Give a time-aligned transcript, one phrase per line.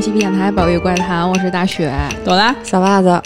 [0.00, 1.92] 一期电台《宝玉怪谈》，我是大雪。
[2.24, 3.22] 朵拉，小袜子，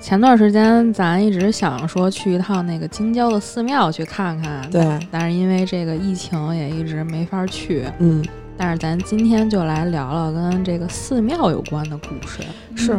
[0.00, 7.84] 前段时间咱一直想说去一趟那个京郊的寺庙去看看，对，但是因为这个疫情也一直没法去。
[8.00, 8.24] 嗯，
[8.56, 12.42] 但是咱今天就来聊聊跟这个寺庙有关的故事。
[12.74, 12.98] 是，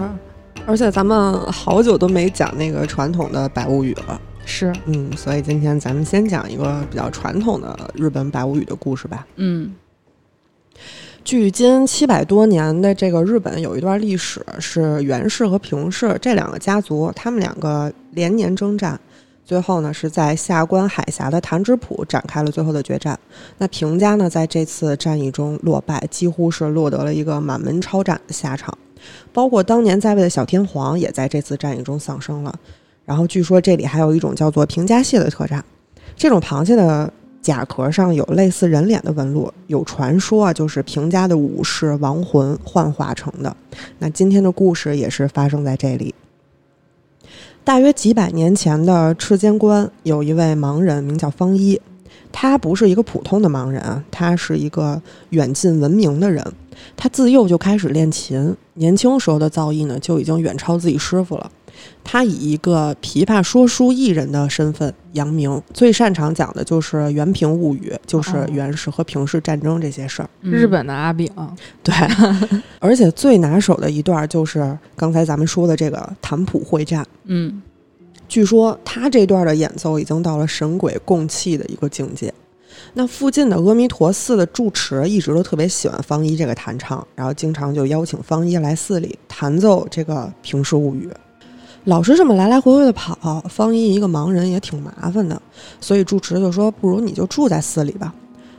[0.66, 4.22] 而且咱们好久都没讲那个传统的百物语了。
[4.46, 9.28] 是，嗯，所以今天咱们先讲一个比较传统的日本百物语的故事吧。
[9.36, 9.76] 嗯，
[11.28, 18.98] 距今七百多年的这个日本有一段历史，是源氏和平氏这两个家族，他们两个连年征战，
[19.44, 23.20] 最后呢是在下关海峡的弹指浦展开了最后的决战。
[23.58, 28.78] 那平家呢在这次战役中落败，几乎是落得了一个满门抄斩的下场，
[29.34, 32.56] 包括当年在位的小天皇也在这次战役中丧生了。
[33.04, 35.62] 然后据说这里还有一种叫做平家蟹的特产，
[36.16, 37.12] 这种螃蟹的
[37.48, 43.56] 甲壳上有类似人脸的纹路，有传说啊，就是平家的武士亡魂幻化成的。
[44.00, 46.14] 那今天的故事也是发生在这里。
[47.64, 51.80] 大约几百年前的赤间关有一位盲人，名叫方一。
[52.34, 56.46] 他不是一个普通的盲人啊，他是一个远近闻名的人。
[56.98, 61.50] 他自幼就开始练琴，年轻时候的造诣呢就已经远超自己师傅了。
[62.04, 70.30] 他以一个琵琶说书艺人的身份扬名，最擅长讲的就是《原平物语》，就是源氏和平氏战争这些事儿。
[70.42, 71.30] 日本的阿炳，
[71.84, 71.94] 对，
[72.80, 77.06] 而且最拿手的一段就是刚才咱们说的这个弹谱会战。
[77.26, 77.62] 嗯，
[78.28, 82.34] 据说他这段的演奏已经到了神鬼共泣的一个境界。
[82.94, 91.08] 那附近的阿弥陀寺的住持一直都特别喜欢方一这个弹唱，然后经常就邀请方一来寺里弹奏这个《平氏物语》。
[91.88, 95.42] 老是这么来来回回的跑，方一一个盲人也挺麻烦的，
[95.80, 98.14] 所以住持就说：“不如你就住在寺里吧。”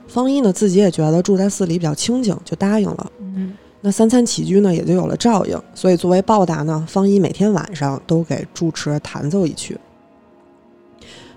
[0.08, 3.12] 方一呢自己也觉得住在寺里比较清静，就答应了。
[3.20, 3.52] 嗯，
[3.82, 9.78] 那三餐起居呢也就有了照应，所以作为报答呢，方一每天晚上都给住持弹奏一曲。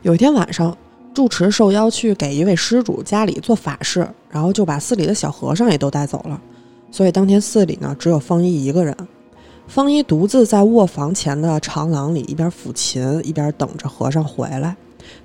[0.02, 0.78] 有一天晚上，
[1.14, 6.40] 住持受邀去给一位施主家里做法事，然后就把寺里的小和尚也都带走了，
[6.90, 8.96] 所以当天寺里呢只有方一一个人。
[9.72, 14.76] 方一独自在卧房前的长廊里，一边抚琴，一边等着和尚回来。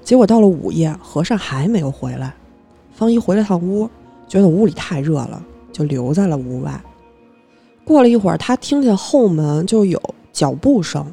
[0.04, 2.32] 结果到了午夜，和尚还没有回来。
[2.94, 3.90] 方一回了趟屋，
[4.28, 6.80] 觉得屋里太热了，就留在了屋外。
[7.84, 10.00] 过了一会儿，他听见后门就有
[10.32, 11.12] 脚步声。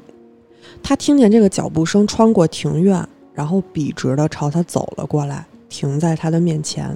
[0.83, 6.95] 他听见这个脚步声穿过庭院，然后笔直的朝他走了过来，停在他的面前。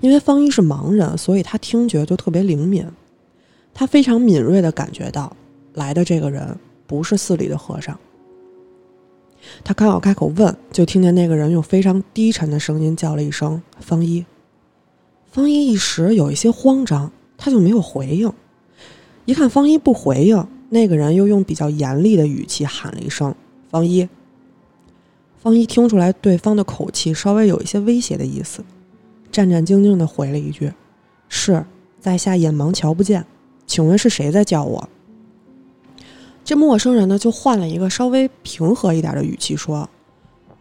[0.00, 2.86] 因为方一是盲人，所以他听觉就特别灵敏。
[3.74, 5.32] 他非常敏锐的感觉到。
[5.78, 7.98] 来的这个人不是寺里的和尚。
[9.64, 14.26] 他刚要开口问，就听见那个人用非常低沉的声音叫了一声“方一”。
[15.30, 18.30] 方一一时有一些慌张，他就没有回应。
[19.24, 23.34] 一看方一不回应，那个人又用比较严厉的语气喊了一声
[23.70, 24.08] “方一”。
[25.40, 28.64] 方一听出来对方的口气稍微有一些威胁的意思，
[29.30, 30.72] 战战兢兢的回了一句
[31.30, 31.64] ：“是
[32.00, 33.24] 在下眼盲瞧不见，
[33.66, 34.88] 请问是谁在叫我？”
[36.48, 39.86] 这陌生人呢，就换了一个稍微平和一点的语气说：“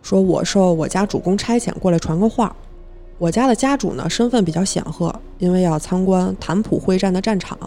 [0.04, 2.54] 说我受我家主公差遣过来传个话。
[3.18, 7.58] 我家的家主呢，身份比较显赫，因为要参观坦普会战的战场，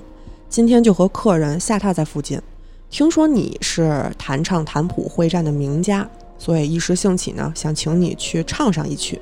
[0.51, 2.39] 今天就和客人下榻在附近。
[2.91, 6.07] 听说你是弹唱坦普会战的名家，
[6.37, 9.19] 所以一时兴起呢，想请你去唱上一曲。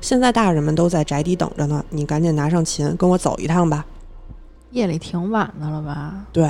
[0.00, 3.84] 现在大人们都在宅邸等着呢，你赶紧拿上琴，跟我走一趟吧。
[4.70, 6.24] 夜里挺晚的了吧？
[6.32, 6.48] 对。”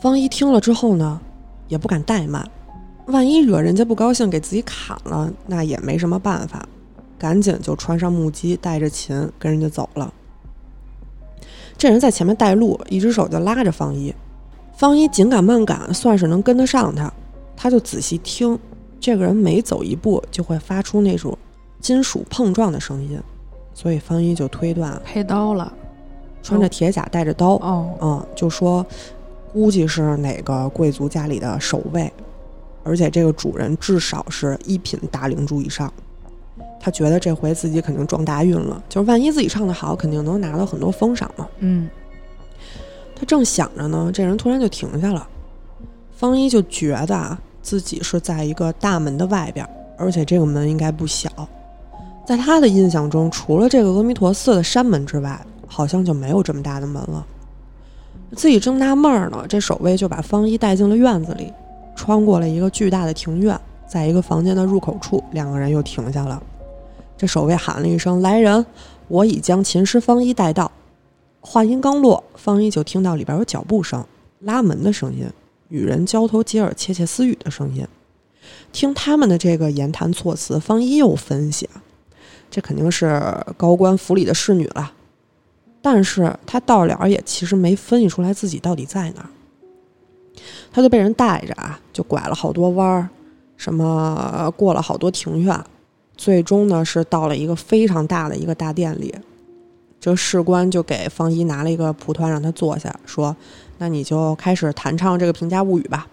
[0.00, 1.20] 方一听了之后呢，
[1.66, 2.48] 也不敢怠慢，
[3.06, 6.68] 万一惹人家不高兴，给自己砍了，那也没什么办法，
[7.18, 10.14] 赶紧就穿上木屐，带着琴跟人家走了。
[11.76, 14.14] 这人在前面带路，一只手就拉着方一，
[14.76, 17.12] 方一紧赶慢赶，算是能跟得上他。
[17.56, 18.56] 他就仔细听，
[19.00, 21.36] 这个人每走一步就会发出那种
[21.80, 23.20] 金属碰撞的声音，
[23.74, 25.72] 所以方一就推断配刀了，
[26.40, 27.54] 穿着铁甲，带着刀。
[27.54, 28.86] 哦，嗯，就说。
[29.52, 32.12] 估计是哪个贵族家里的守卫，
[32.84, 35.92] 而且这个主人至少是一品大领主以上。
[36.80, 41.46] 他觉得这回自己肯定撞大运了，就是万一自己唱的好，肯定能拿到很多封赏嘛。
[41.58, 41.90] 嗯，
[43.16, 45.26] 他正想着呢，这人突然就停下了。
[46.12, 51.28] 方一就觉得啊，自己是在一个大门的外边，而且这个门应该不小。
[52.24, 57.26] 在他的印象中，除了这个阿弥陀寺的山门之外，好像就没有这么大的门了。
[58.36, 61.52] 自己正纳闷儿呢，这守卫就把方一带进了院子里，
[61.96, 63.58] 穿过了一个巨大的庭院，
[63.88, 66.42] 在一个房间的入口处，两个人又停下了。
[67.16, 68.64] 这守卫喊了一声：“来人！
[69.08, 70.70] 我已将琴师方一带到。”
[71.40, 74.04] 话音刚落，方一就听到里边有脚步声、
[74.40, 75.26] 拉门的声音、
[75.68, 77.86] 与人交头接耳、窃窃私语的声音。
[78.72, 81.82] 听他们的这个言谈措辞，方一又分析啊，
[82.50, 83.20] 这肯定是
[83.56, 84.92] 高官府里的侍女了。
[85.90, 89.30] 但是他到了也其实没分析出来自己到底在哪儿，
[90.70, 93.08] 他就被人带着啊，就拐了好多弯儿，
[93.56, 95.58] 什么过了好多庭院，
[96.14, 99.14] 最终呢是到了一个非常大的一个大殿里。
[99.98, 103.34] 这士官就给方一拿了一个蒲团让他坐下，说
[103.78, 106.06] ：“那你就开始弹唱这个平家物语吧。”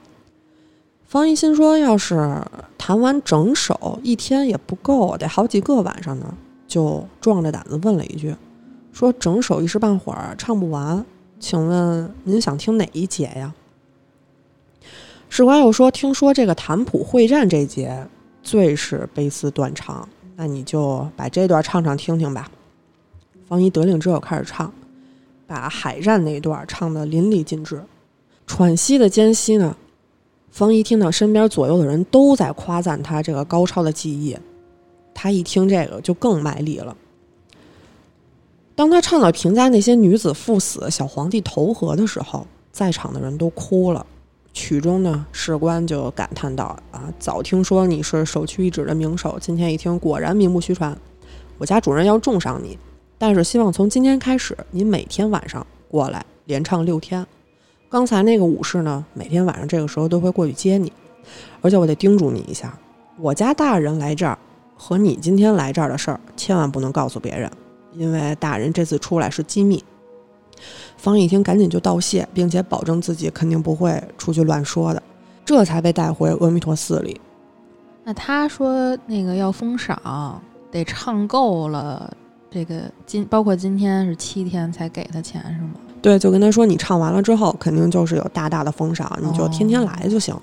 [1.05, 2.41] 方一心说：“要是
[2.77, 6.33] 弹完整首，一天也不够，得好几个晚上呢。”
[6.65, 8.33] 就壮着胆子问了一句
[8.95, 11.05] ：“说整首一时半会儿唱不完，
[11.37, 13.53] 请问您想听哪一节呀？”
[15.27, 18.07] 士官又说：“听说这个弹谱会战这节
[18.41, 20.07] 最是悲思断肠，
[20.37, 22.49] 那你就把这段唱唱听听吧。”
[23.45, 24.73] 方一得令之后开始唱，
[25.45, 27.83] 把海战那段唱得淋漓尽致。
[28.47, 29.75] 喘息的间隙呢，
[30.51, 34.37] 方一听到身边左右的人都在夸赞他这个高超的技艺，
[35.13, 36.95] 他一听这个就更卖力了。
[38.75, 44.05] 当他唱到平家那些女子赴死、小皇帝投河的时候，在场的人都哭了。
[44.51, 50.97] 曲中呢，士官就感叹道：“啊，早听说你是首屈一指的名手，今天一听，果然名不虚传。
[51.57, 52.77] 我家主人要重赏你。”
[53.17, 57.25] 但是希望从今天开始，你每天晚上过来连唱六天。
[57.89, 60.91] 刚才那个武士呢，每天晚上这个时候都会过去接你。
[61.61, 62.77] 而且我得叮嘱你一下，
[63.17, 64.37] 我家大人来这儿
[64.75, 67.49] 和你今天来这儿的事儿，千万不能告诉别人，
[67.97, 69.83] 因为大人这次出来是机密。
[70.97, 75.03] 方一听，赶紧就道谢，并且保证自己肯定不会出去乱说的，
[75.43, 77.19] 这才被带回阿弥陀寺里。
[78.03, 82.11] 那他说那个要封赏，得唱够了。
[82.49, 85.71] 这个今包括今天是七天才给他钱是吗？
[86.01, 90.33] 对，就跟他说你唱完了之后，肯定就是有大大的封赏，你就天天来就行。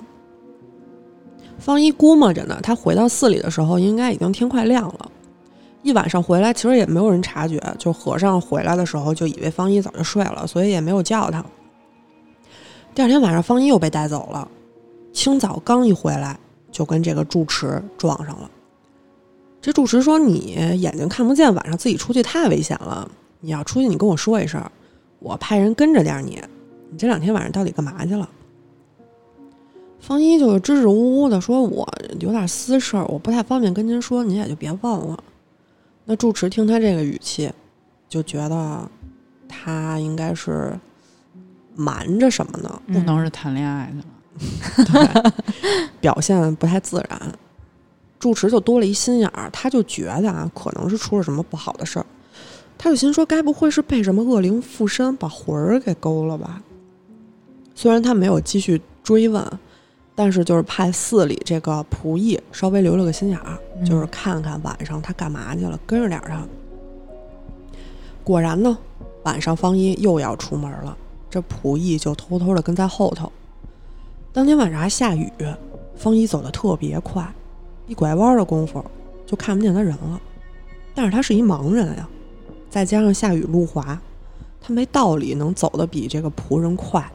[1.59, 5.12] 方一估摸着呢，他回到寺里的时候，应该已经天快亮了。
[5.82, 11.44] 一晚上回来，其实也没有人察觉，就和尚回来的时候就以为方一早就睡了，所以也没有叫他。
[12.94, 14.49] 第二天晚上，方一又被带走了。
[15.12, 16.38] 清早刚一回来，
[16.70, 18.50] 就跟这个住持撞上了。
[19.61, 23.11] 这住持说：“你眼睛看不见，晚上自己出去太危险了。
[23.40, 24.62] 你要出去，你跟我说一声，
[25.19, 26.40] 我派人跟着点你。
[26.90, 28.29] 你这两天晚上到底干嘛去了？”
[30.00, 31.88] 方一就支支吾吾的说：“我
[32.20, 35.23] 有点私事儿，我不太方便跟您说，您也就别问了。”
[36.05, 37.51] 那住持听他这个语气，
[38.09, 38.91] 就觉得
[39.49, 40.79] 他应该是
[41.75, 42.83] 瞒着什么呢？
[42.89, 45.33] 不能是谈恋爱去了，
[46.01, 47.33] 表现不太自然。
[48.19, 52.07] 住持就多了一心眼儿，他就觉得啊，可能是出了什么不好的事儿，
[52.79, 56.63] 他就心说，该不会是被什么恶灵附身，把魂儿给勾了吧？
[57.75, 59.45] 虽然他没有继续追问，
[60.14, 66.47] 但是就是派寺里这个仆役稍微留了个心眼儿，就是看看晚上他干嘛去了，跟着点他。
[68.23, 68.76] 果然呢，
[69.25, 70.97] 晚上方一又要出门了，
[71.31, 73.32] 这仆役就偷偷的跟在后头。
[74.32, 75.32] 当天晚上还下雨，
[75.96, 77.27] 方一走的特别快。
[77.89, 78.84] 一拐弯的功夫，
[79.27, 80.20] 就看不见他人了。
[80.94, 82.08] 但是他是一盲人呀，
[82.70, 83.98] 再加上下雨路滑，
[84.60, 87.10] 他没道理能走得比这个仆人快。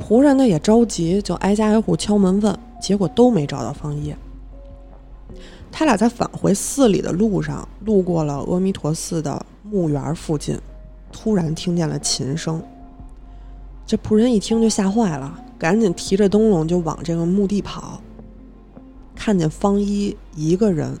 [0.00, 4.14] 仆人呢也着急，就挨家挨户敲门问，结果都没找到方一。
[5.70, 10.58] 他俩在返回寺里的路上，路过了阿弥陀寺的墓园附近，
[11.12, 12.62] 突然听见了琴声。
[13.86, 18.00] 这仆人一听就吓坏了，赶紧提着灯笼就往这个墓地跑。
[19.14, 20.96] 看见方一一个人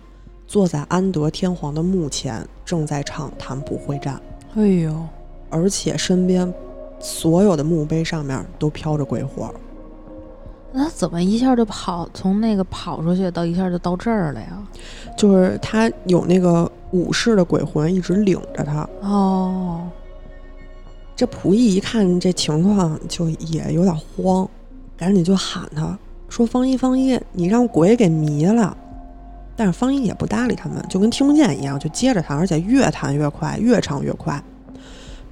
[0.46, 4.20] 坐在安德天皇的墓前，正在唱弹普会战。
[4.54, 4.94] 哎呦！
[5.50, 6.52] 而且身边
[7.00, 9.52] 所有的墓碑上面都飘着鬼火。
[10.72, 14.62] 那他怎么一下就跑从那个跑出去到一下就到这儿了呀？
[15.16, 18.88] 就是他有那个武士的鬼魂一直领着他。
[19.00, 19.88] 哦。
[21.16, 24.48] 这仆役一看这情况，就也有点慌，
[24.96, 25.98] 赶紧就喊他。
[26.28, 28.76] 说方一方一，你让鬼给迷了，
[29.56, 34.40] 但是方一也不搭理他们，就跟听不见一样，就接着弹，而且越弹越快，越唱越快。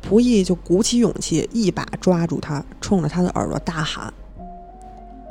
[0.08, 4.12] 仆役就鼓起勇气，一把抓住他，冲着他的耳朵大喊。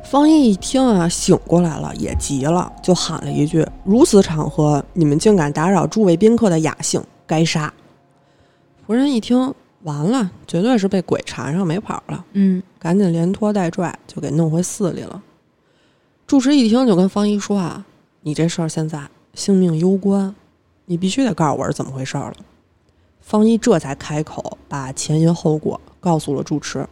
[0.03, 7.73] 方一一听啊，醒过来了，也急了，就喊了一句：“如此场合，你们竟敢打扰诸位宾客的雅兴，该杀！”
[8.85, 9.51] 仆人一听，
[9.81, 12.23] 完了，绝对是被鬼缠上没跑了。
[12.33, 15.23] 嗯，赶紧连拖带拽就给弄回寺里了。
[16.27, 17.85] 住持一听就跟方一说啊
[18.21, 19.01] ：“你这事儿现在
[19.33, 20.35] 性命攸关，
[20.85, 22.33] 你必须得告诉我是怎么回事了。”
[23.25, 26.87] 方一这才开口把前因后果告诉了住持。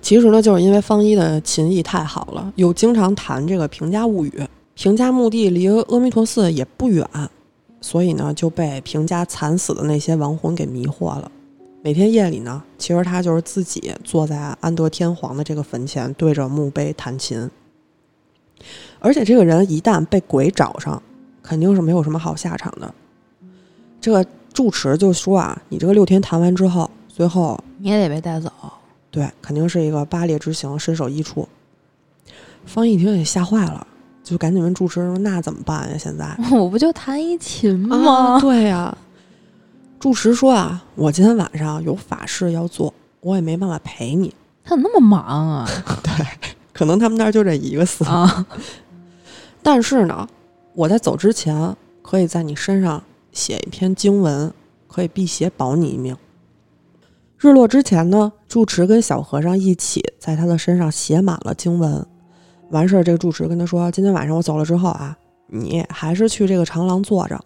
[0.00, 7.04] 其实呢，就是因为方一的琴艺太好了，又经常弹这个平家物语，平家墓地离阿弥陀寺也不远，
[7.80, 11.28] 所以呢就被平家惨死的那些亡魂给迷惑了。
[11.82, 17.50] 每天夜里呢，其实他就是自己坐在安德天皇的这个坟前，对着墓碑弹琴。
[19.00, 21.02] 而且这个人一旦被鬼找上，
[21.42, 22.94] 肯定是没有什么好下场的。
[24.00, 24.24] 这个
[24.58, 28.50] 住持就说啊，你这个六天弹完之后，最后你也得被带走。
[29.08, 31.48] 对，肯定是一个八列之刑，身首异处。
[32.66, 33.86] 方一听也吓坏了，
[34.24, 35.96] 就赶紧问住持说：“那怎么办呀？
[35.96, 38.34] 现在 我不就弹一琴吗？
[38.34, 38.98] 啊，对呀。
[40.00, 44.34] 住持说啊，我今天晚上有法事要做，我也没办法陪你。
[44.64, 45.68] 他怎么那么忙啊？
[46.02, 46.26] 对，
[46.72, 48.04] 可能他们那儿就这一个寺。
[48.06, 48.44] 啊，
[49.62, 50.28] 但是呢，
[50.74, 53.00] 我在走之前，可以在你身上
[53.38, 54.52] 写一篇经文，
[54.88, 56.16] 可以辟邪保你一命。
[57.38, 62.04] 日落之前呢，住持跟小和尚一起在他的身上写满了经文。
[62.70, 65.16] 完事儿，这个住持跟他说：“今天晚上我走了之后啊，
[65.46, 67.40] 你还是去这个长廊坐着，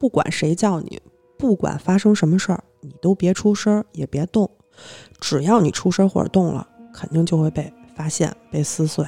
[0.00, 1.00] 不管谁叫你，
[1.38, 4.50] 不管发生什么事儿，你都别出声，也别动。
[5.20, 9.06] 只要你出声或者动了，肯定就会被发现、被撕碎。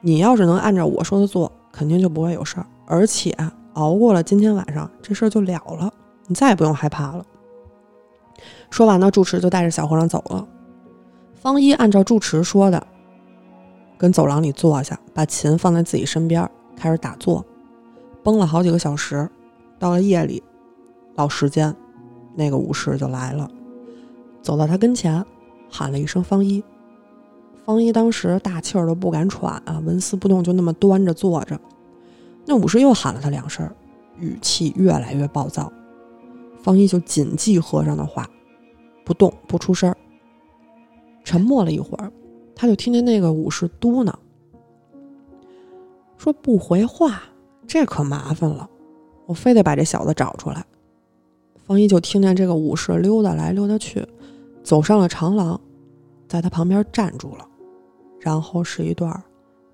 [0.00, 2.66] 你要是能按照我说的做，肯定就不会有事儿。
[2.86, 3.36] 而且
[3.78, 5.92] 熬过了今天晚上，这事儿就了了，
[6.26, 7.24] 你再也不用害怕了。”
[8.70, 10.46] 说完呢，住持就带着小和尚走了。
[11.34, 12.84] 方一按照住持说的，
[13.96, 17.44] 跟走廊里坐下，把琴放在自己身边，开始打坐，
[18.24, 19.28] 绷了好几个小时。
[19.78, 20.42] 到了夜里，
[21.14, 21.72] 老时间，
[22.34, 23.48] 那个武士就来了，
[24.42, 25.24] 走到他跟前，
[25.70, 26.64] 喊了一声“方一”。
[27.64, 31.56] 方一当时大气儿都不敢喘啊，纹丝不动，就那么端着坐着。
[32.50, 33.70] 那武士又喊了他两声，
[34.18, 35.70] 语气越来越暴躁。
[36.62, 38.26] 方一就谨记和尚的话，
[39.04, 39.94] 不动不出声。
[41.22, 42.10] 沉默了一会儿，
[42.56, 44.10] 他就听见那个武士嘟囔
[46.16, 47.20] ：“说不回话，
[47.66, 48.66] 这可麻烦了，
[49.26, 50.64] 我非得把这小子找出来。”
[51.66, 54.02] 方一就听见这个武士溜达来溜达去，
[54.62, 55.60] 走上了长廊，
[56.26, 57.46] 在他旁边站住了，
[58.18, 59.22] 然后是一段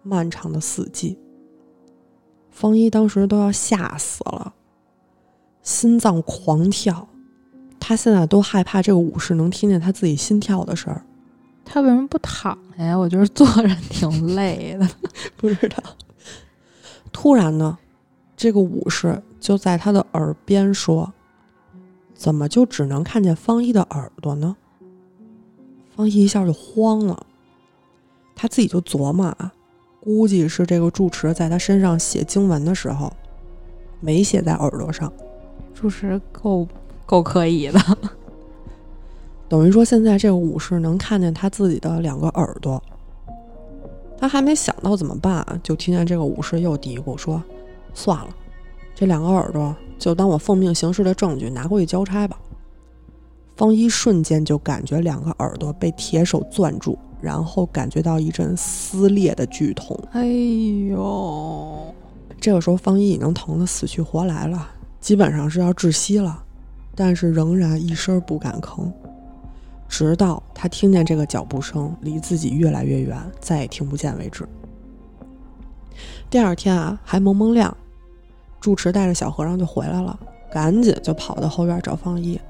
[0.03, 1.17] 漫长的死寂。
[2.55, 4.55] 方一当时都要吓死了。
[5.63, 7.09] 心脏狂跳，
[7.81, 11.05] 他现在都害怕这个武士能听见他自己心跳的声儿。
[11.65, 12.97] 他为什么不躺下呀？
[12.97, 14.89] 我觉得坐着挺累的。
[15.37, 15.83] 不知道。
[17.13, 17.77] 突然呢，
[18.37, 21.13] 这个武士就在他的耳边说
[22.15, 24.57] ：“怎么就只能看见方一的耳朵呢？”
[25.97, 27.27] 方一一下就慌了，
[28.37, 29.53] 他自己就琢磨啊，
[30.05, 33.11] 估计是这个住持在他身上写经文的时候，
[34.01, 35.11] 没写在耳朵上。
[35.75, 36.69] 住持够
[37.07, 37.81] 够可以的，
[39.49, 42.83] 等于说现在这个武士能看见他自己的两个耳朵，
[44.19, 47.43] 他还没想到怎么办，就听见这个武士又嘀咕说
[47.95, 48.29] ：“算了，
[48.95, 52.39] 这两个耳朵就当我奉命行事的证据，拿过去交差吧。”
[53.57, 59.99] 方一瞬间就感觉两个耳朵被铁手攥住，然后感觉到一阵撕裂的剧痛。
[60.13, 61.95] 哎呦！
[62.41, 64.71] 这个时候，方一已经疼得死去活来了。
[65.01, 66.43] 基本上是要窒息了，
[66.95, 68.91] 但是仍然一声不敢吭，
[69.89, 74.47] 直到他听见这个脚步声离自己越来越远，再也听不见为止。
[76.29, 77.75] 第二天啊，还蒙蒙亮，
[78.61, 80.19] 住持带着小和尚就回来了，
[80.51, 82.41] 赶紧就跑到后院找方一，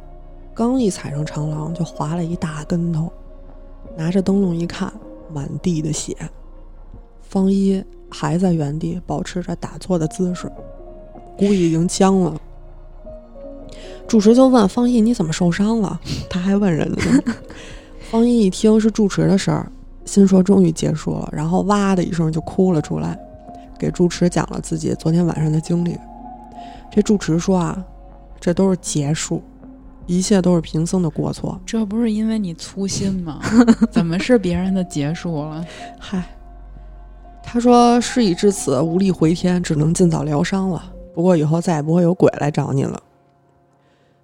[0.54, 3.12] 刚一踩上长廊就滑了一大跟头，
[3.96, 4.92] 拿着灯笼一看，
[5.32, 6.16] 满地的血，
[7.22, 10.50] 方一还在原地保持着打坐的姿势。
[11.36, 12.40] 估计已经僵了。
[14.06, 15.98] 住持就问方毅：“你怎么受伤了？”
[16.30, 17.02] 他还问人家。
[18.10, 19.72] 方一一听是住持的事儿，
[20.04, 23.18] 心说终于结束了，然后哇的一声就哭了出来，
[23.78, 25.98] 给住持讲了自己昨天晚上的经历。
[26.92, 27.84] 这住持说啊，
[28.38, 29.42] 这都是结束，
[30.06, 31.60] 一切都是贫僧的过错。
[31.64, 33.40] 这不是因为你粗心吗？
[33.90, 35.64] 怎么是别人的结束了？
[35.98, 36.22] 嗨，
[37.42, 40.92] 他说事已至此，无力回天，只能尽早疗伤了。
[41.14, 43.02] 不过以后再也不会有鬼来找你了。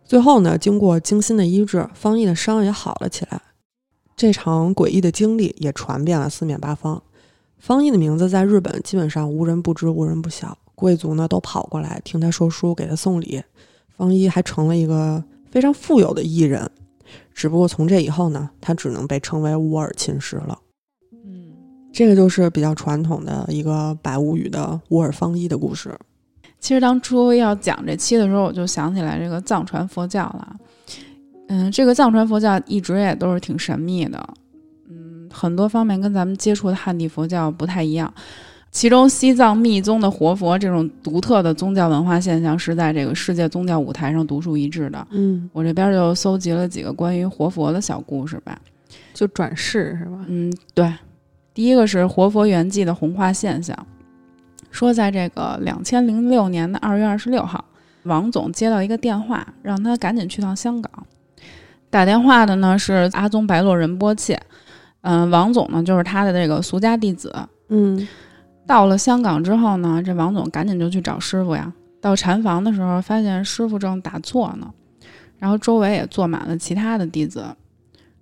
[0.04, 3.40] 最后呢，经过精心的医治，方毅的伤也好了起来。
[4.16, 7.02] 这场诡异的经历也传遍了四面八方。
[7.58, 13.42] 方毅的名字在日本基本上无人不知、无人不晓，贵族呢都跑过来听他说书，给他送礼。
[13.96, 16.70] 方一还成了一个非常富有的艺人。
[17.34, 20.58] 只不过从这以后呢，他只能被称为乌尔琴师了。
[21.24, 21.52] 嗯，
[21.92, 25.96] 这个就是比较传统的一个白无语的乌尔方一的故事。
[26.58, 30.56] 其实当初要讲这期的时候，我就想起来这个藏传佛教了。
[31.48, 34.34] 嗯，这个藏传佛教一直也都是挺神秘的，
[34.88, 38.12] 嗯，很多方面跟咱们接触的汉地佛教不太一样。
[38.70, 45.06] 其中，西藏密宗的活佛这种独特的宗教文化现象，是在这个世界宗教舞台上独树一帜的。
[45.10, 48.58] 嗯我这边就搜集了几个关于活佛的小故事吧。
[49.12, 50.24] 就转世是吧？
[50.28, 50.92] 嗯，对，
[51.52, 53.76] 第一个是活佛圆寂的红化现象，
[54.70, 57.64] 说在这个两千零六年的二月二十六号，
[58.04, 61.06] 王总接到一个电话，让他赶紧去趟香港。
[61.90, 64.40] 打电话的呢是阿宗白洛仁波切，
[65.02, 67.34] 嗯、王总呢就是他的这个俗家弟子。
[67.68, 68.06] 嗯
[68.70, 71.72] 到了香港之后呢，这王总赶紧就去找师傅呀。
[72.00, 74.72] 到禅房的时候，发现师傅正打坐呢，
[75.40, 77.44] 然后周围也坐满了其他的弟子，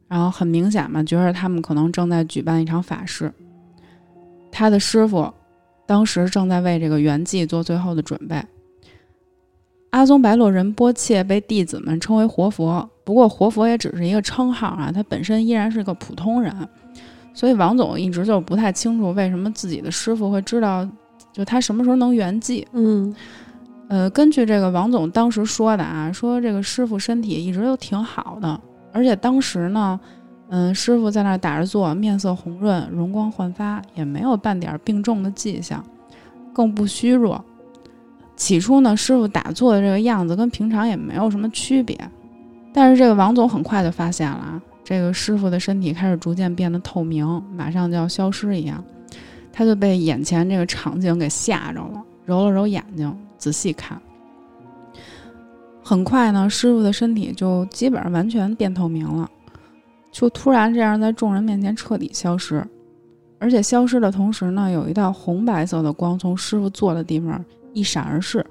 [0.08, 3.30] 然后很明显嘛，觉得他们可能正在举办一场法事。
[4.50, 5.30] 他的师傅
[5.84, 8.42] 当时正在为这个圆寂做最后的准备。
[9.90, 16.66] 阿宗白洛仁波切被弟子们称为活佛，不过活佛也只是一个称号啊，他本身依然是个普通人。
[17.38, 20.84] 所以王总一直就不太清楚为什么自己的师傅会知道，
[21.32, 22.66] 就他什么时候能圆寂。
[22.72, 23.14] 嗯
[23.88, 28.60] 呃，根据这个王总当时说的啊，说这个师傅身体一直都挺好的，
[28.92, 30.00] 而且当时呢，
[30.48, 35.80] 嗯、师傅在那儿打着坐，面色红润，容光焕发，也没有半点病重的迹象，
[36.52, 37.44] 更不虚弱。
[38.34, 41.96] 起初呢，师傅打坐的这个样子跟平常也没有什么区别，
[42.74, 48.82] 但是这个王总很快就发现了啊，这个师傅的身体开始逐渐变得透明，马上就要消失一样。
[49.52, 54.00] 他就被眼前这个场景给吓着了，揉了揉眼睛，仔细看。
[55.84, 59.30] 很快呢，师傅的身体就基本上完全变透明了，
[60.10, 62.66] 就突然这样在众人面前彻底消失，
[63.38, 68.42] 而且消失的同时呢，有一道红白色的光从师傅坐的地方一闪而逝，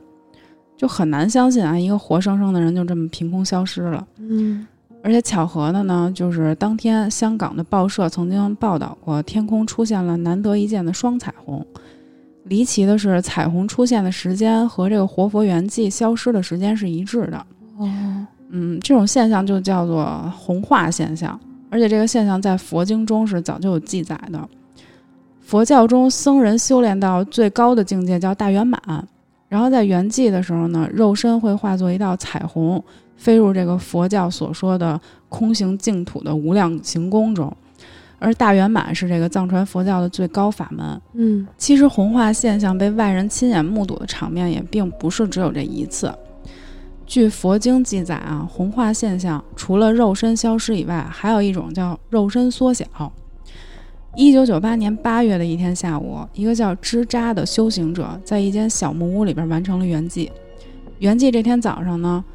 [0.76, 4.08] 就很难相信啊，一个活生生的人就这么凭空消失了。
[4.20, 4.68] 嗯
[5.08, 11.66] 而且巧合的呢，就是当天香港的报社曾经报道过，天空出现了难得一见的双彩虹。
[12.44, 17.38] 离奇的是，彩虹出现的时间和这个活佛圆寂消失的时间是一致的。
[17.78, 17.90] 哦，
[18.50, 21.40] 嗯，这种现象就叫做红化现象，
[21.70, 24.50] 而且这个现象在佛经中是早就有记载的。
[25.40, 29.08] 佛教中僧人修炼到最高的境界叫大圆满，
[29.48, 32.84] 然后在圆寂的时候呢，肉身会化作一道彩虹，
[33.18, 37.52] 飞入这个佛教所说的空行净土的无量行宫中。
[38.20, 41.00] 而大圆满是这个藏传佛教的最高法门。
[41.14, 46.12] 嗯其实红化现象被外人亲眼目睹的场面也并不是只有这一次。
[47.06, 52.86] 据佛经记载啊，红化现象除了肉身消失以外，还有一种叫肉身缩小。
[54.16, 60.28] 一九九八年八月的一天下午，一个叫支扎的修行者在一间小木屋里边完成了圆寂。
[60.98, 62.26] 圆寂这天早上呢，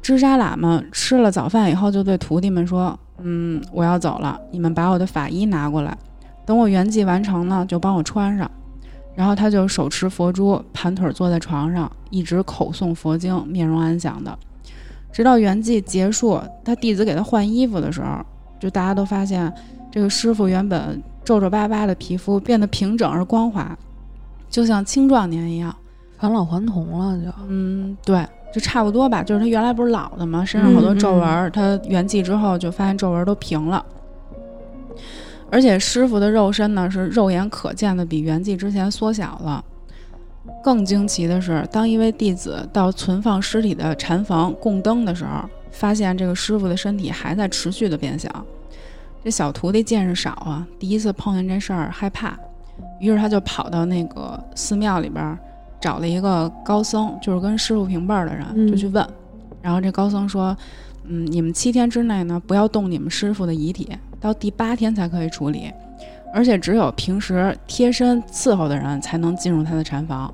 [0.00, 5.96] 支扎喇嘛吃了早饭以后，就对徒弟们说：“嗯，我要走了，你们把我的法衣拿过来。”
[6.46, 8.50] 等我圆寂完成呢，就帮我穿上。
[9.14, 14.38] 然后他就手持佛珠，盘腿坐在床上，一直口诵佛经，面容安详的，
[15.12, 18.24] 直到圆寂结束，他弟子给他换衣服的时候，
[18.60, 19.52] 就大家都发现
[19.90, 23.76] 这个师傅原本皱皱巴巴的皮肤变得平整而光滑，
[24.48, 25.74] 就像青壮年一样。
[26.16, 27.30] 返老还童了就。
[27.48, 29.22] 嗯，对，就差不多吧。
[29.22, 30.44] 就是他原来不是老的吗？
[30.44, 33.84] 身上好多皱纹儿，他圆寂之后就发现皱纹儿都平了。
[35.50, 39.64] 而且师傅的肉身呢是肉眼可见的比圆寂之前缩小了。
[40.62, 48.28] 更惊奇的是，当一位弟子到存放尸体的禅房供灯的时候，发现这个师傅的身体还在持续的变小。
[49.22, 52.38] 这小徒弟见识少啊，第一次碰见这事儿害怕，
[52.98, 55.38] 于是他就跑到那个寺庙里边儿
[55.80, 59.06] 找了一个高僧，就是跟师傅平辈儿的人，嗯就去问。
[59.60, 60.56] 然后这高僧说
[61.04, 63.88] ：“嗯，你们七天之内呢，不要动你们师傅的遗体，
[64.20, 65.72] 到第八天才可以处理，
[66.32, 70.32] 而且只有平时贴身伺候的人才能进入他的禅房。”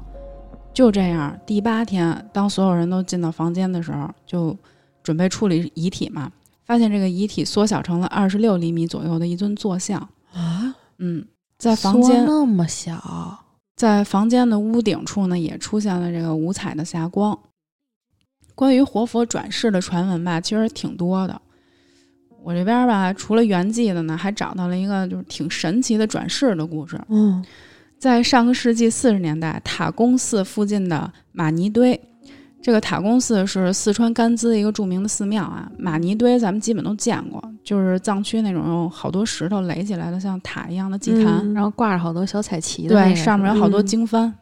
[0.74, 4.56] 就这样，第八天，当所有人都进到房间的时候，就
[5.04, 6.30] 准备处理遗体嘛，
[6.64, 10.00] 发现这个遗体缩小成了二十六厘米左右的一尊坐像。
[10.32, 11.24] 啊，嗯，
[11.56, 13.43] 在房间那么小，
[13.76, 17.38] 在房间的屋顶处呢，也出现了这个五彩的霞光。
[18.54, 21.40] 关于活佛转世的传闻吧，其实挺多的。
[22.42, 27.00] 我这边吧，除了圆寂的呢，还找到了一个就是挺神奇的转世的故事。
[27.08, 27.44] 嗯
[27.98, 31.98] 在上个世纪四十年代，塔公寺附近的玛尼堆，
[32.64, 35.70] 这个塔公寺是四川甘孜一个著名的寺庙啊。
[35.76, 41.40] 玛尼堆咱们基本都见过，就是藏区那种用好多石头垒起来的像塔一样的祭坛。
[41.42, 44.32] 嗯然后挂着好多小彩旗的对，上面有好多嗯经幡。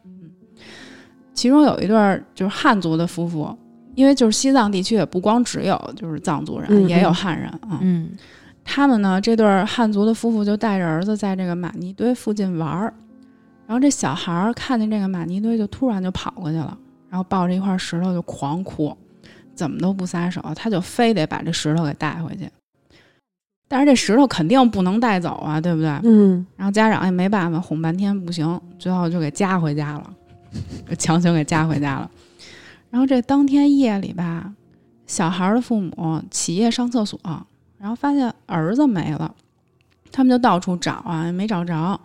[1.33, 3.53] 其中有一对儿就是汉族的夫妇，
[3.95, 7.79] 因为就是西藏地区也不光只有就是藏族人，嗯也有嗯汉人啊。
[7.81, 8.11] 嗯
[8.63, 12.93] 他们呢，这对儿汉族的夫妇就带着儿子在这个玛尼堆附近玩儿，
[13.67, 16.77] 然后这小孩儿看见这个玛尼堆，就突然就跑过去了，
[17.13, 18.97] 然后抱着一块石头就狂哭，
[19.53, 22.49] 怎么都不撒手，他就非得把这石头给带回去。
[23.67, 25.91] 但是这石头肯定不能带走啊，对不对？
[26.05, 30.13] 嗯然后家长也没办法，哄半天不行，最后就给夹回家了，
[30.97, 32.09] 强行给夹回家了。
[32.89, 34.51] 然后这当天夜里吧，
[35.05, 37.19] 小孩儿的父母起夜上厕所，
[37.77, 39.31] 然后发现儿子没了，
[40.11, 42.01] 他们就到处找啊，也没找着。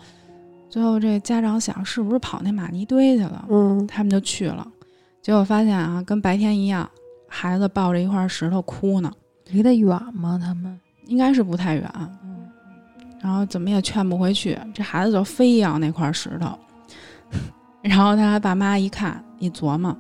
[0.69, 3.47] 最后这家长想，是不是跑那玛尼堆去了？
[3.49, 4.71] 嗯他们就去了，
[5.29, 6.89] 结果发现啊，跟白天一样，
[7.29, 9.13] 孩子抱着一块石头哭呢，
[9.51, 10.41] 离得远吗？
[10.43, 11.85] 他们应该是不太远。
[12.25, 12.49] 嗯
[13.21, 16.59] 然后怎么也劝不回去，这孩子就非要那块石头。
[17.83, 19.95] 然后他爸妈一看一琢磨，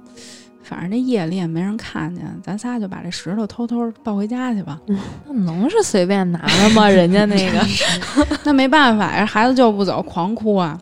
[0.62, 4.80] 反正这夜里也没人看见，咱仨就把这石头偷偷抱回家去吧。
[5.26, 6.88] 那能是随便拿的吗？
[6.88, 7.60] 人家那个
[8.44, 10.80] 那没办法呀，孩子就不走，狂哭啊。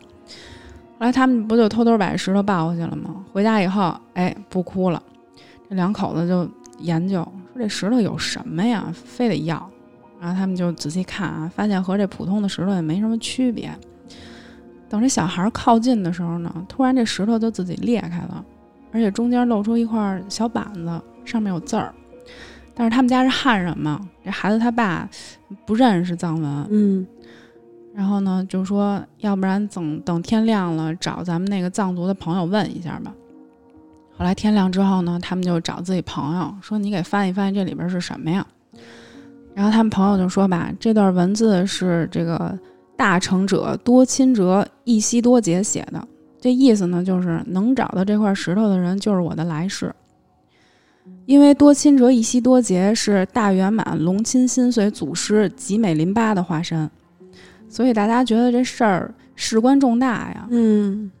[0.99, 3.23] 后来他们不就偷偷把这石头抱回去了吗？
[3.31, 5.01] 回家以后，哎，不哭了。
[5.69, 7.21] 这两口子就研究
[7.53, 9.69] 说这石头有什么呀，非得要。
[10.19, 13.69] 然后他们就仔细看啊，发现和这普通的石头也没什么区别。
[14.89, 18.43] 等这小孩靠近的时候呢，突然这石头就自己裂开了，
[18.91, 21.93] 而且中间露出一块小板子，上面有字儿。
[22.73, 25.07] 但是他们家是汉人嘛，这孩子他爸
[25.65, 27.05] 不认识藏文，嗯
[27.97, 33.11] 然后呢，就说要不然等等天亮了，找咱们那个藏族的朋友问一下吧。
[34.15, 38.45] 后来天亮之后呢，他们就找自己朋友说：“你给翻一翻，这里边是什么呀？”
[39.55, 42.55] 然后他们朋友就说吧，这段文字是这个
[42.95, 46.07] 大成者多钦哲一西多杰写的，
[46.39, 49.91] 这意思呢就是能找到这块石头的人就是我的来世。
[51.25, 56.87] 因为多钦哲一西多杰是大圆满隆钦心髓祖师吉美林巴的化身，
[57.69, 61.11] 所以大家觉得这事儿事关重大呀，嗯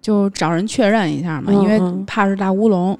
[0.00, 2.98] 就找人确认一下嘛，嗯因为嗯怕是大乌龙。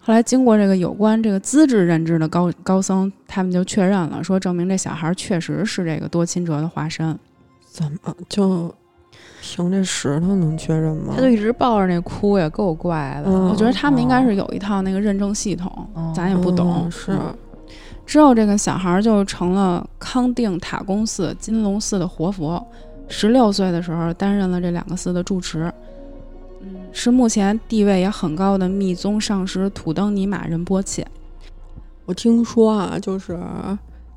[0.00, 7.18] 后来经过这个有关这个资质认知的高高僧，他们就确认了，说证明这小孩确实是这个多钦哲的化身。
[7.70, 8.74] 怎么就
[9.40, 11.14] 凭这石头能确认吗？
[11.16, 13.30] 他就一直抱着那哭，也够怪的。
[13.30, 16.82] 嗯我觉得他们应该是有一套那个认证系统，哦咱也不懂。
[16.84, 17.34] 嗯是嗯
[18.06, 22.64] 之后，这个小孩就成了康定塔公寺金龙寺的活佛。
[23.08, 25.72] 十六岁的时候，担任了这两个寺的住持。
[26.62, 31.06] 嗯，是目前地位也很高的密宗上师土登尼玛仁波切。
[32.06, 33.38] 我听说啊，就是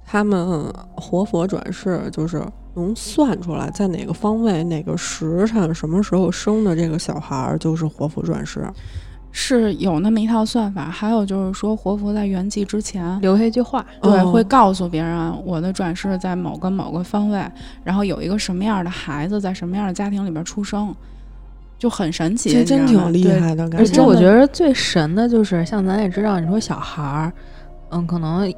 [0.06, 2.42] 他们活佛转世，就是
[2.76, 8.66] 能算出来在哪个方位、哪个时辰、什么时候生的这个小孩儿就是活佛转世。
[9.40, 17.40] 是有那么一套算法，还有就是说，活佛在圆寂之前，留下一句话，对，哦会告诉别人我的转世在某个某个方位，
[17.84, 20.92] 然后有一个什么样的孩子在什么样的家庭里边出生，
[21.78, 22.52] 就很神奇。
[22.52, 23.78] 这真挺厉害的感觉。
[23.78, 27.32] 而且我觉得最神的就是，像咱也知道，你说小孩儿，
[27.92, 28.52] 嗯，可能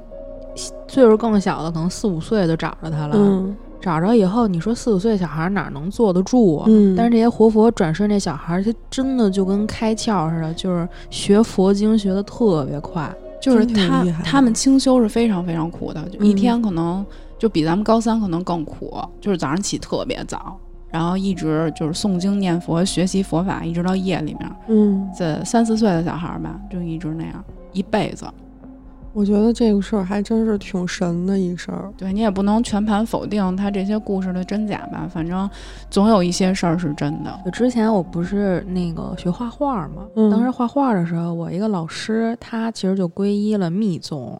[0.87, 3.17] 岁数更小的，可能四五岁就找着他了。
[3.17, 6.65] 嗯找着以后，你说四五岁小孩哪能坐得住啊？
[6.67, 13.09] 嗯，但是这些活佛转世那小孩儿，他真的就跟开窍似的，就是学佛经学的特别快。
[13.41, 17.05] 就是他他们清修是非常非常苦的，就一嗯天可能
[17.37, 20.57] 就比咱们高三可能更苦，就是早上起特别早，
[20.91, 24.51] 然后一直就是诵经念佛学习佛法，一直到夜里面。
[24.67, 28.25] 嗯，这三四岁的小孩儿吧，就一直那样一辈子。
[29.13, 31.91] 我觉得这个事儿还真是挺神的一事儿。
[31.97, 35.49] 对你也不能全盘否定他这些故事的真假吧，反正
[35.89, 37.39] 总有一些事儿是真的。
[37.43, 44.39] 就之前我不是那个学画画嘛，嗯当时画画的时候，我一个老师他其实就皈依了密宗。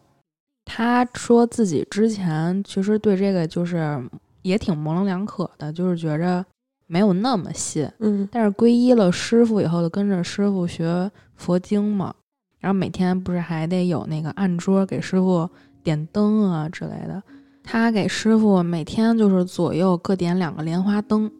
[0.64, 4.00] 他说自己之前其实对这个就是
[4.42, 6.44] 也挺模棱两可的，就是觉着
[6.86, 7.90] 没有那么信。
[7.98, 12.14] 嗯但是皈依了师傅以后，就跟着师傅学佛经嘛，
[12.60, 15.48] 然后每天不是还得有那个案桌给师傅
[15.82, 17.22] 点灯啊之类的。
[17.64, 21.30] 他给师傅每天就是左右各点两个莲花灯，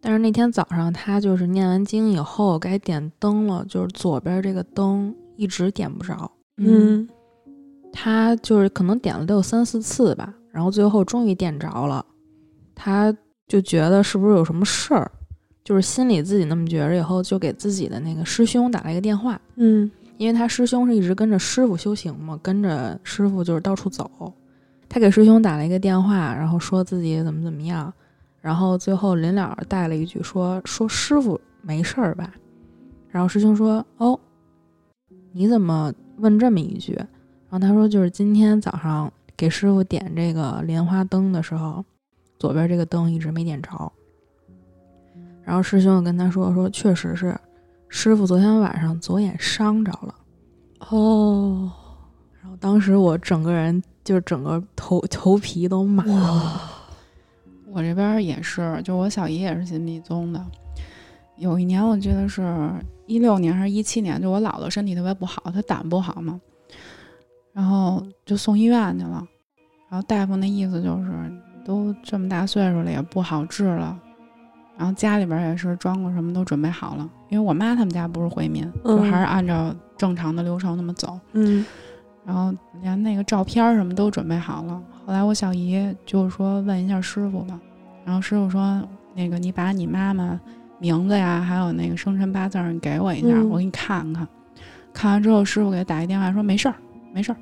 [0.00, 7.08] 但是那天早上他就是念完经以后该点灯了，就是左边这个灯一直点不着，嗯。
[7.98, 12.04] 他就是可能点了得有三四次吧，然后最后终于点着了，
[12.74, 13.16] 他
[13.48, 15.10] 就觉得是不是有什么事儿，
[15.64, 24.32] 就是心里自己那么觉着，以后就给自己的那个师兄打了一个电话，嗯因为他师兄是一直跟着师傅修行嘛，跟着师傅就是到处走，
[24.88, 27.92] 他给师兄打了一个电话，然后说自己怎么怎么样，
[28.40, 32.32] 然后最后临了带了一句说说师傅没事儿吧，
[33.10, 34.18] 然后师兄说：“哦，
[35.32, 36.92] 你怎么问这么一句？”
[37.48, 41.84] 然后他说：“就是今天早上给师傅点这个莲花灯的时候，
[42.38, 43.92] 左边这个灯一直没点着。”
[45.44, 47.38] 然后师兄跟他说：“说确实是，
[47.88, 50.14] 师傅昨天晚上左眼伤着了。”
[50.90, 51.72] 哦，
[52.42, 56.60] 然后当时我整个人就是整个头头皮都麻了。
[57.68, 60.44] 我这边也是，就我小姨也是信密宗的。
[61.36, 62.72] 有一年我记得是
[63.06, 66.40] 一六年还是一七年，就我姥姥身体特别不好，她胆不好嘛，
[67.52, 69.26] 然后就送医院去了。
[69.88, 71.32] 然后大夫那意思就是，
[71.64, 73.98] 都这么大岁数了，也不好治了。
[74.76, 81.18] 然后家里边也是装过什么都准备好了，因为我妈他们家不是回民，就还是按照正常的流程那么走。
[81.32, 81.64] 嗯，
[82.24, 84.82] 然后连那个照片什么都准备好了。
[85.06, 87.58] 后来我小姨就是说问一下师傅吧，
[88.04, 88.82] 然后师傅说
[89.14, 90.38] 那个你把你妈妈
[90.78, 94.26] 名字呀，还有那个生辰八字你给我一下，嗯我给你看看。
[94.92, 96.74] 看完之后，师傅给他打一电话说没事儿，
[97.12, 97.36] 没事儿。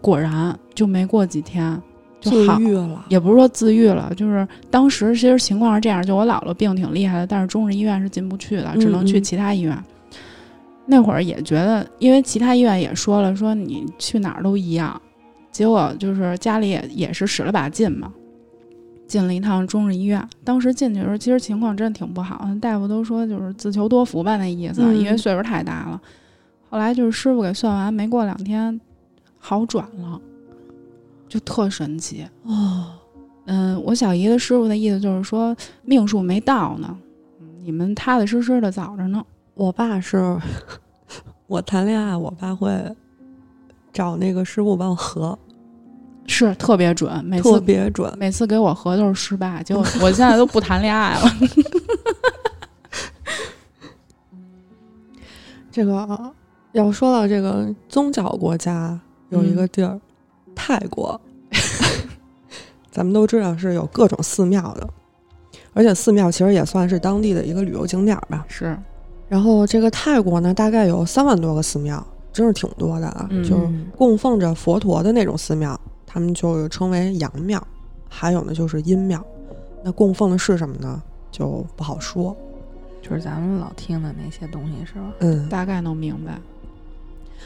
[0.00, 1.80] 果然就没过几天
[2.30, 3.04] 就自好，愈了。
[3.08, 9.76] 也不是说自愈了，就是当时其实情况是这样，就我姥姥病挺厉害的，但是中日医院是进不去的，只能去其他医院。
[10.86, 15.00] 那会儿也觉得，因为其他医院也说了，说你去哪儿都一样。
[15.50, 18.12] 结果就是家里也也是使了把劲嘛，
[19.06, 20.22] 进了一趟中日医院。
[20.42, 26.00] 当时进去的时候，其实情况真的挺不好，大夫都说就是自求多福吧那意思，嗯因为岁数太大了。
[26.68, 28.78] 后来就是师傅给算完，没过两天
[29.38, 30.20] 好转了，
[31.28, 32.26] 就特神奇。
[32.44, 32.92] 哦，
[33.46, 36.96] 嗯，我小姨的师傅的意思就是说命数没到呢，
[37.40, 39.24] 嗯你们踏踏实实的早着呢。
[39.54, 40.36] 我爸是，
[41.46, 42.72] 我谈恋爱，我爸会
[43.92, 45.38] 找那个师傅帮我合，
[46.26, 48.12] 是特别准，每次特次别准。
[48.18, 51.30] 每次给我合都是失败，结果我现在都不谈恋爱了。
[55.70, 56.32] 这个
[56.72, 60.00] 要说到这个宗教国家，有一个地儿，
[60.54, 61.20] 泰国，
[62.90, 64.88] 咱们都知道是有各种寺庙的，
[65.72, 68.44] 而且寺庙其实也算是当地的一个旅游景点儿吧。
[68.48, 68.78] 是，
[69.28, 73.26] 然后这个泰国呢，大概有三万多个寺庙，真是挺多的啊。
[73.30, 77.58] 嗯就是供奉着佛陀的那种寺庙，他们就称为阳庙；
[78.08, 79.24] 还有呢就是阴庙。
[79.82, 81.02] 那供奉的是什么呢？
[81.30, 82.36] 就不好说。
[83.02, 85.12] 就是咱们老听的那些东西是吧？
[85.18, 86.40] 嗯，大概能明白。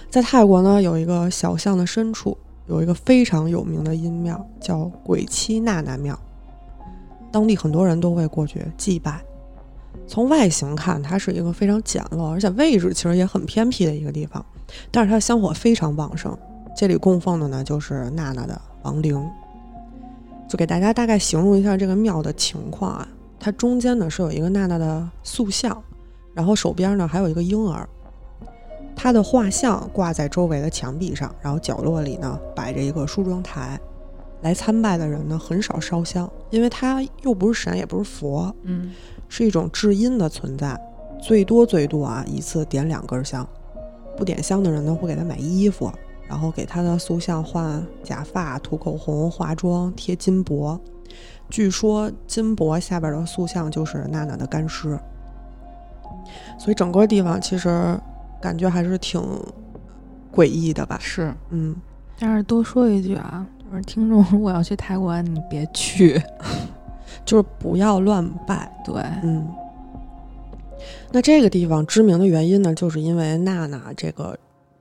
[0.08, 2.38] 在泰国呢，有一个小巷的深处，
[2.68, 6.18] 有一个非常有名的阴庙，叫鬼妻娜娜庙。
[7.30, 9.20] 当地很多人都会过去祭拜。
[10.06, 14.44] 从外形看，它是一个非常简陋，而且位置其实也很偏僻的一个地方。
[14.90, 16.36] 但是它的香火非常旺盛。
[16.76, 19.22] 这里供奉的呢，就是娜娜的亡灵。
[20.48, 25.82] 就给大家大概形容一下这个庙的情况啊，它中间呢是有一个娜娜的塑像，
[26.32, 27.86] 然后手边呢还有一个婴儿。
[28.98, 33.78] 他的画像挂在周围的墙壁上，然后角落里呢摆着一个梳妆台。
[34.42, 38.92] 来参拜的人呢很少烧香，因为他又不是神，也不是佛，嗯，
[39.28, 40.76] 是一种至阴的存在，
[41.20, 43.46] 最多最多啊一次点两根香。
[44.16, 45.92] 不点香的人呢会给他买衣服，
[46.28, 50.78] 然后给他的塑像换假发、涂口红、化妆、贴金箔。
[51.48, 54.98] 据说金箔下边的塑像就是娜娜的干尸，
[56.58, 57.98] 所以整个地方其实
[58.40, 59.20] 感觉还是挺
[60.32, 60.98] 诡异的吧？
[61.00, 61.74] 是，嗯，
[62.18, 66.20] 但是多说一句啊，就是听众如果要去泰国，你别去。
[67.24, 68.70] 就是不要乱拜。
[68.84, 69.46] 对，嗯，
[71.10, 74.38] 那这个地方知名的原因呢，就是因为娜娜这个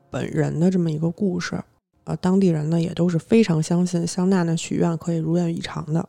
[0.09, 1.61] 本人的这么一个故事。
[2.05, 6.07] 呃，当地人呢也都是非常相信向娜娜许愿可以如愿以偿的，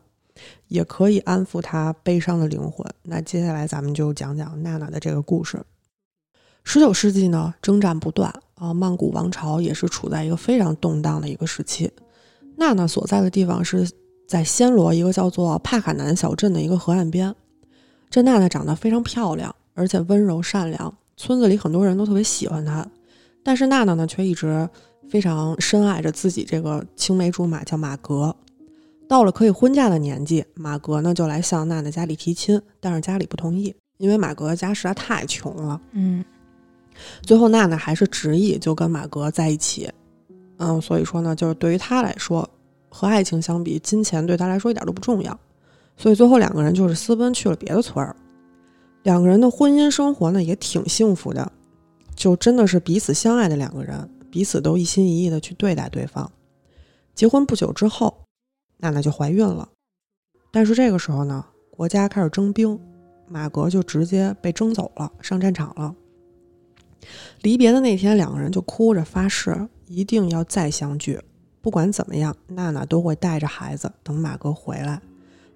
[0.68, 2.87] 也可以安抚她悲伤的灵魂。
[3.02, 5.61] 那接下来咱们就讲讲娜娜的这个故事。
[6.64, 11.90] 十九世纪呢，征战不断啊、曼谷王朝也是处在一个非常动荡的一个时期。
[12.57, 13.88] 娜娜所在的地方是
[14.27, 17.35] 在暹罗一个叫做帕卡南小镇的一个河岸边。
[18.11, 22.87] 这娜娜长得非常漂亮，而且温柔善良，村子里很多人都特别喜欢她。
[23.44, 24.68] 但是娜娜呢，却一直
[25.09, 28.35] 非常深爱着自己这个青梅竹马，叫马格。
[29.09, 35.81] 到了可以婚嫁的年纪，马格呢就来向娜娜家里提亲，但是家里不同意，因为马格家实在太穷了。
[35.92, 36.23] 嗯，
[37.22, 39.90] 最后娜娜还是执意就跟马格在一起。
[40.58, 42.48] 嗯，所以说呢，就是对于她来说，
[42.88, 45.38] 和爱情相比，金钱对她来说一点都不重要。
[45.96, 48.14] 所以最后两个人就是私奔去了别的村儿。
[49.04, 51.50] 两个人的婚姻生活呢也挺幸福的，
[52.14, 56.30] 就真的是彼此相爱的两个人，彼此都一心一意的去对待对方。
[57.14, 58.22] 结婚不久之后，
[58.78, 59.68] 娜娜就怀孕了。
[60.50, 62.78] 但是这个时候呢，国家开始征兵，
[63.28, 65.94] 马格就直接被征走了，上战场了。
[67.42, 71.20] 离别的那天，两个人就哭着发誓一定要再相聚，
[71.61, 75.00] 不管怎么样，娜娜都会带着孩子等马哥回来。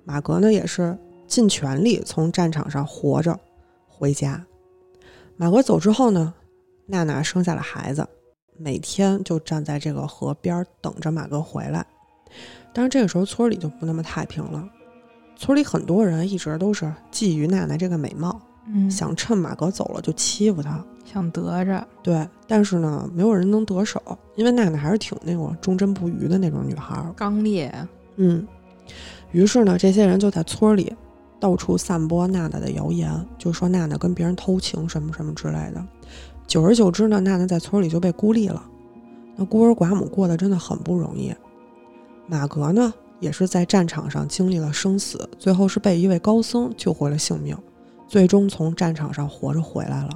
[0.04, 3.38] 马哥呢，也是尽全力从战场上活着
[3.86, 4.44] 回家。
[5.36, 6.34] 马哥走之后呢，
[6.86, 8.06] 娜娜生下了孩子，
[8.56, 11.86] 每天就站在这个河边等着马哥回来。
[12.72, 14.68] 但是这个时候村里就不那么太平了，
[15.36, 20.84] 村里很多人一直都是觊觎娜娜这个美貌，嗯，想趁马哥走了就欺负她。
[21.04, 24.00] 想得着，对，但是呢，没有人能得手，
[24.34, 27.12] 因为娜娜还是挺那种忠贞不渝的那种女孩儿。
[27.16, 27.72] 刚烈，
[28.16, 28.46] 嗯，
[29.32, 30.94] 于是呢，这些人就在村里
[31.38, 35.84] 到处散播娜娜的谣言，就说娜娜跟别人偷情什么什么之类的。
[36.46, 38.64] 久而久之呢，娜娜在村里就被孤立了。
[39.36, 41.34] 那孤儿寡母过得真的很不容易。
[42.26, 47.56] 马格呢，也是在战场上经历了生死，最后是被一位高僧救回了性命，
[48.06, 50.10] 最终从战场上活着回来了。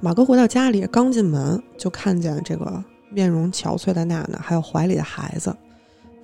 [0.00, 5.54] 马哥回到家里，刚进门就看见这个面容憔悴的娜娜，还有怀里的孩子。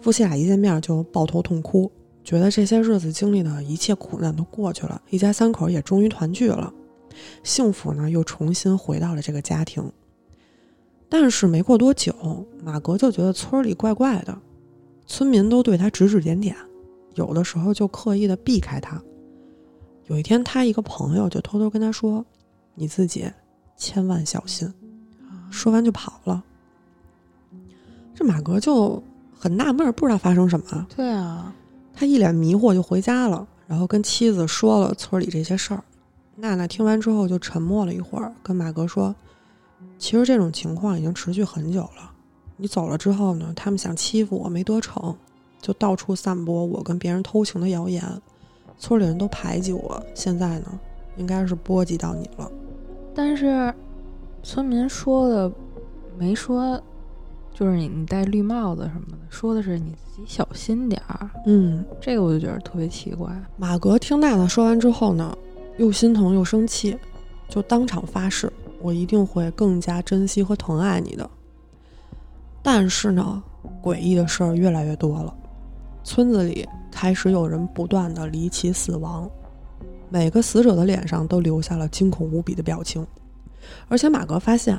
[0.00, 1.90] 夫妻俩一见面就抱头痛哭，
[2.24, 6.72] 觉得这些日子经历的一切苦难都过去了，一家三口也终于团聚了，
[7.42, 9.92] 幸福呢又重新回到了这个家庭。
[11.08, 14.38] 但是没过多久，马格就觉得村里怪怪的，
[15.06, 16.56] 村民都对他指指点点，
[17.14, 19.02] 有的时候就刻意的避开他。
[20.06, 22.24] 有一天，他一个朋友就偷偷跟他说
[22.74, 23.30] ：“你自己。”
[23.76, 24.70] 千万小心！
[25.50, 26.44] 说完就跑了。
[28.14, 29.02] 这马格就
[29.34, 30.86] 很纳闷，不知道发生什么。
[30.94, 31.50] 对啊，
[31.94, 35.82] 他一脸迷惑就回家了，然后跟妻子说了村里这些事儿。
[36.36, 39.14] 娜娜听完之后就沉默了一会儿，跟马格说
[39.98, 42.12] ：“其实这种情况已经持续很久了。
[42.58, 45.16] 你走了之后呢，他们想欺负我没得逞，
[45.58, 48.04] 就到处散播我跟别人偷情的谣言，
[48.78, 50.04] 村里人都排挤我。
[50.14, 50.78] 现在呢，
[51.20, 52.50] 应该是波及到你了。”
[53.14, 53.72] 但是，
[54.42, 55.52] 村民说的
[56.18, 56.80] 没说，
[57.52, 61.30] 就是你你戴绿帽子什么的，说的是你自己小心点儿。
[61.46, 63.30] 嗯，这个我就觉得特别奇怪。
[63.56, 65.36] 马格听娜娜说完之后呢，
[65.76, 66.96] 又心疼又生气，
[67.48, 71.28] 就当场发誓，我一定会更加珍惜和疼爱你的。
[72.62, 73.42] 但是呢，
[73.82, 75.34] 诡异的事儿越来越多了，
[76.04, 79.28] 村子里开始有人不断的离奇死亡。
[80.10, 83.06] 每个死者的脸上都留下了惊恐无比的表情，
[83.88, 84.78] 而且马格发现，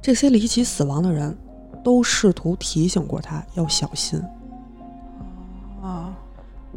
[0.00, 1.36] 这些离奇死亡的人
[1.84, 4.18] 都试图提醒过他要小心。
[5.82, 6.16] 啊，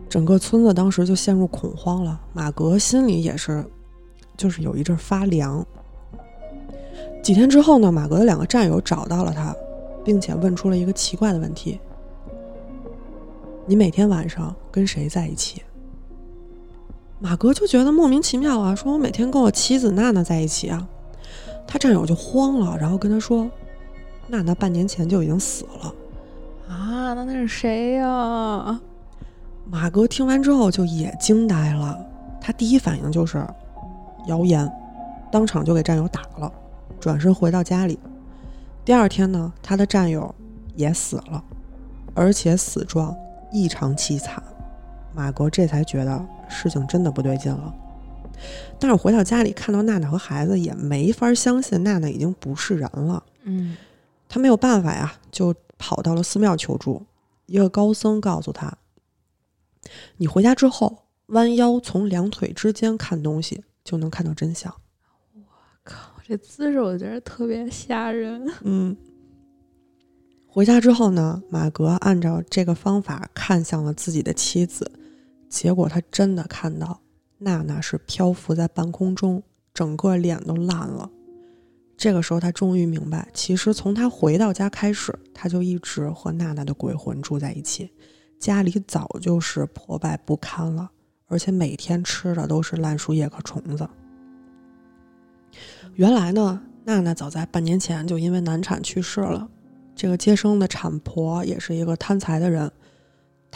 [0.10, 3.66] 整个村子当时就陷入恐慌了，马格心里也是，
[4.36, 5.66] 就是有一阵发凉。
[7.24, 9.56] 几天之后呢，马格的两个战友找到了他，
[10.04, 11.80] 并且问出了一个奇怪的问题
[13.66, 15.62] ：“你每天晚上跟谁在一起？”
[17.20, 20.88] 马哥就觉得莫名其妙啊，说我每天跟我妻子娜娜在一起啊。
[21.68, 23.50] 他战友就慌了，然后跟他说
[24.28, 25.94] ：“娜娜半年前就已经死了。”
[26.70, 28.80] 啊，那那是谁呀？
[29.68, 31.98] 马哥听完之后就也惊呆了，
[32.40, 33.44] 他第一反应就是
[34.28, 34.72] 谣言，
[35.32, 36.52] 当场就给战友打了，
[37.00, 37.98] 转身回到家里。
[38.84, 40.34] 第二天呢，他的战友
[40.76, 41.44] 也死了，
[42.14, 43.16] 而且死状
[43.52, 44.44] 异常凄惨。
[45.16, 47.74] 马格这才觉得事情真的不对劲了，
[48.78, 53.24] 但是回到家里看到娜娜和孩子，也没法相信娜娜已经不是人了。
[53.44, 53.78] 嗯，
[54.28, 57.06] 他没有办法呀，就跑到了寺庙求助。
[57.46, 58.76] 一个高僧告诉他
[60.18, 64.74] ：“你回家之后，弯腰从两腿之间看东西，就能看到真相。”
[65.34, 65.42] 我
[65.84, 68.46] 靠，这姿势我觉得特别吓人。
[68.64, 68.98] 嗯。
[70.48, 74.92] 回家之后呢，马格按照这个方法看向了自己的妻子。
[75.50, 77.02] 结果他真的看到
[77.38, 79.42] 娜娜是漂浮在半空中，
[79.74, 81.10] 整个脸都烂了。
[81.98, 87.90] 这个时候他终于明白，其实从他回到家开始，他就一直和娜娜的鬼魂住在一起，
[88.38, 90.92] 家里早就是破败不堪了，
[91.28, 93.88] 而且每天吃的都是烂树叶和虫子。
[95.94, 99.48] 原来呢，娜娜早在半年前就因为难产去世了，
[99.96, 102.70] 这个接生的产婆也是一个贪财的人。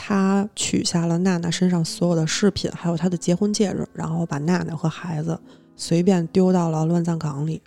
[0.02, 5.38] 他取下了娜娜身上所有的饰品，还有她的结婚戒指，然后把娜娜和孩子
[5.76, 7.60] 随便丢到了乱葬岗里。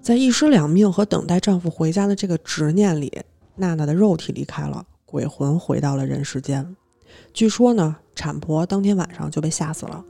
[0.00, 3.12] 在一尸两命和等待丈夫回家的这个执念里，
[3.56, 6.74] 娜娜的肉体离开了，鬼魂回到了人世间。
[7.34, 10.02] 据说呢，产婆当天晚上就被吓死了。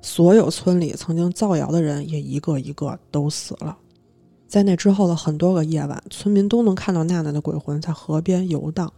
[0.00, 3.78] 所有村里曾经造谣的人也一个一个都死了。
[4.48, 8.92] 在那之后的很多个夜晚，村民都能看到娜娜的鬼魂在河边游荡。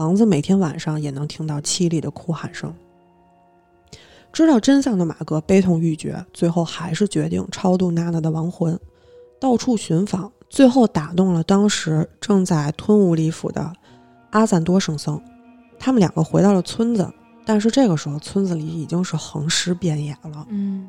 [0.00, 2.74] 房子每天晚上也能听到凄厉的哭喊声。
[4.32, 8.80] 知道真相的马格悲痛欲绝，最后还是决定超度娜娜的亡魂，
[9.38, 13.70] 到处寻访，最后打动了当时正在吞武里府的
[14.30, 15.20] 阿赞多圣僧。
[15.78, 17.06] 他们两个回到了村子，
[17.44, 20.46] 但是这个时候村子里已经是横尸遍野了。
[20.48, 20.88] 嗯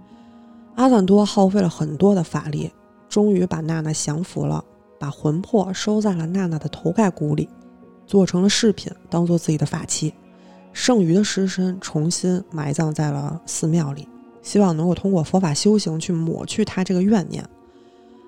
[0.75, 2.71] 阿赞多耗费了很多的法力，
[3.09, 4.63] 终于把娜娜降服了，
[4.97, 7.49] 把魂魄收在了娜娜的头盖骨里，
[8.11, 10.13] 做成了饰品，当做自己的法器。
[10.73, 14.05] 剩余的尸身重新埋葬在了寺庙里，
[14.41, 17.41] 希望能够通过佛法修行去抹去他这个怨念。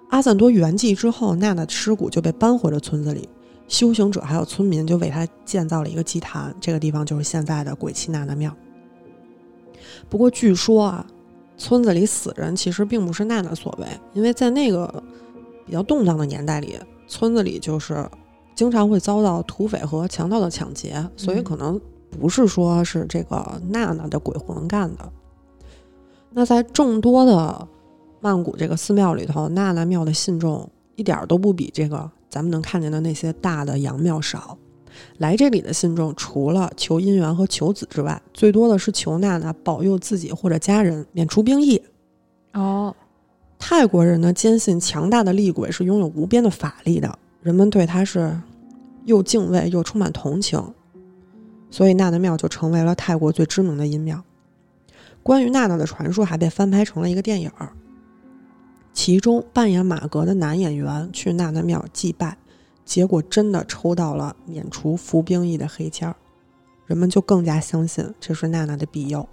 [0.10, 3.28] 阿赞多圆寂之后，娜娜的尸骨就被搬回了村子里，
[3.68, 8.56] 修行者还有村民就为他建造了一个祭坛，这个地方就是现在的鬼泣娜娜庙。
[10.10, 11.06] 不过据说啊，
[11.58, 15.04] 村子里死人其实并不是娜娜所为，因为在那个
[15.66, 18.10] 比较动荡的年代里，村子里就是
[18.56, 21.80] 经常会遭到土匪和强盗的抢劫，所以可能
[22.10, 25.12] 不是说是这个娜娜的鬼魂干的。
[26.32, 27.68] 那在众多的
[28.20, 34.58] 曼谷这个寺庙里头，娜娜庙的信众一点儿都不比这个咱们能看见的那些大的洋庙少。
[35.18, 41.82] 来这里的信众，除了求姻缘和求子之外，最多的是求娜娜保佑自己或者家人免除兵役。
[42.54, 42.96] 哦，
[43.58, 48.40] 泰国人呢坚信强大的厉鬼是拥有无边的法力的，人们对他是
[49.04, 50.74] 又敬畏又充满同情，
[51.70, 54.24] 所以娜娜庙就成为了泰国最知名的阴庙。
[55.22, 57.74] 关于娜娜的传说还被翻拍成了一个电影儿，
[58.94, 62.38] 其中扮演马格的男演员去娜娜庙祭拜，
[62.86, 66.16] 结果真的抽到了免除服兵役的黑签儿，
[66.86, 69.28] 人们就更加相信这是娜娜的庇佑。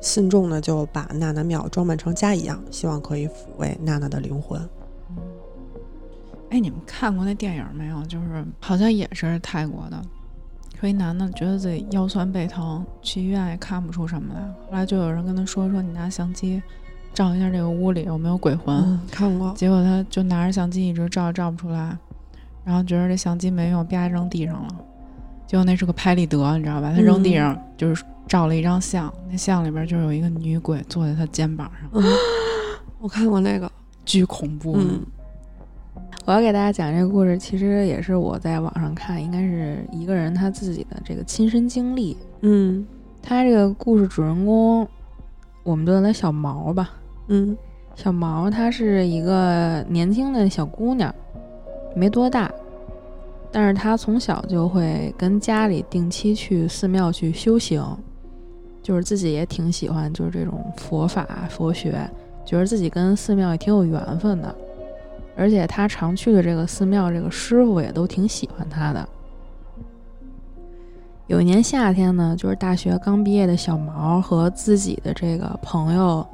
[0.00, 4.60] 信众呢就把娜娜庙装扮成家一样，希望可以抚慰娜娜的灵魂。
[6.50, 8.02] 哎，你们看过那电影没有？
[8.04, 10.00] 就是好像也是泰国的，
[10.80, 16.62] 说一男的觉得自己腰酸背疼，去医院也看不出什么来，后来就有人跟他说说你拿相机
[17.12, 18.76] 照一下这个屋里有没有鬼魂。
[18.76, 19.52] 嗯，看过。
[19.54, 21.96] 结果他就拿着相机一直照，照不出来，
[22.64, 24.68] 然后觉得这相机没用，啪扔地上了。
[25.46, 26.92] 结果那是个拍立得，你知道吧？
[26.94, 32.04] 他扔地上就是照了一张相，那相里边就有一个女鬼坐在他肩膀上，嗯，
[33.00, 33.70] 我看过那个。
[34.04, 34.76] 巨恐怖。
[34.78, 35.04] 嗯
[36.26, 42.16] 我要给大家讲这个故事，其实也是我在网上看，应该是一个人他自己的这个亲身经历。
[42.40, 42.84] 嗯
[43.22, 44.86] 他这个故事主人公，
[45.62, 46.90] 我们就叫他小毛吧。
[47.28, 47.56] 嗯
[47.94, 51.14] 小毛她是一个年轻的小姑娘，
[51.94, 52.52] 没多大，
[53.50, 57.82] 但是她从小就会跟家里定期去寺庙去修行，
[58.82, 61.98] 就是自己也挺喜欢就是这种佛法佛学，
[62.44, 64.54] 觉得自己跟寺庙也挺有缘分的，
[65.36, 69.08] 而且他常去的这个寺庙，这个师傅也都挺喜欢他的。
[71.26, 76.24] 有一年夏天呢，就是大学刚毕业的小毛和自己的这个朋友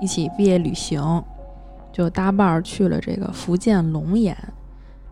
[0.00, 1.22] 一起毕业旅行，
[1.92, 4.36] 就搭伴儿去了这个福建龙岩。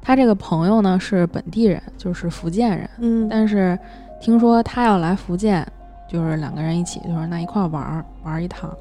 [0.01, 3.77] 他这个朋友呢是本地人，就是福建人，嗯但是
[4.21, 5.67] 听说他要来福建，
[6.09, 8.73] 就是两个人一起，就说那一块儿玩儿玩儿一趟。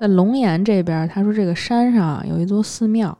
[0.00, 3.16] 在龙岩这边儿，他说这个山上啊有一座寺庙，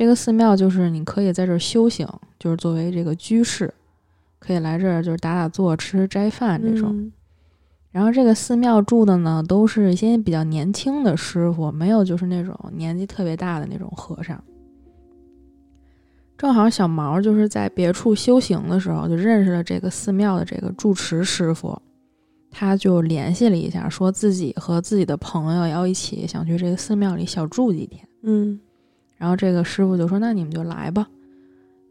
[0.00, 3.70] 这个寺庙就是你可以在这儿修行，就是作为这个居士，
[4.38, 6.90] 可以来这儿就是打打坐、吃吃斋饭这种。
[6.96, 7.12] 嗯
[7.90, 14.42] 然后这个寺庙住的呢，都是一些比较年轻的师傅，没有就是那种年纪特别大的那种和尚。
[16.38, 21.78] 正好小毛就是在别处修行的时候，就认识了这个寺庙的这个住持师傅，
[22.50, 28.08] 他就联系了一下，说自己和自己的朋友要一起想去这个寺庙里小住几天。
[28.22, 28.58] 嗯
[29.20, 31.06] 然后这个师傅就说：“那你们就来吧。”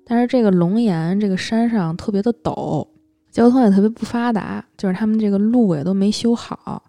[0.03, 2.87] 但是这个龙岩这个山上特别的陡，
[3.31, 6.81] 交通也特别不发达，就是他们这个路也都没修好。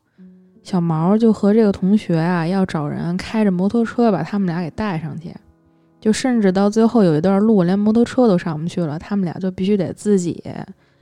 [0.63, 5.35] 小毛就和这个同学啊，要找人开着摩托车把他们俩给带上去，
[6.01, 10.43] 就甚至到最后有一段路连摩托车都上不去了，他们俩就必须得自己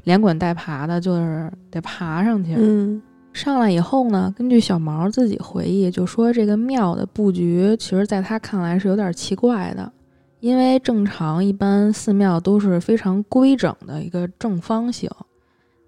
[0.03, 2.57] 连滚带爬的，就是得爬上去。
[2.59, 3.01] 嗯
[3.39, 9.93] 上来以后呢，根据小毛自己回忆，就说这个庙的布局，其实在他看来是有点奇怪的，
[10.41, 15.09] 因为正常一般寺庙都是非常规整的一个正方形，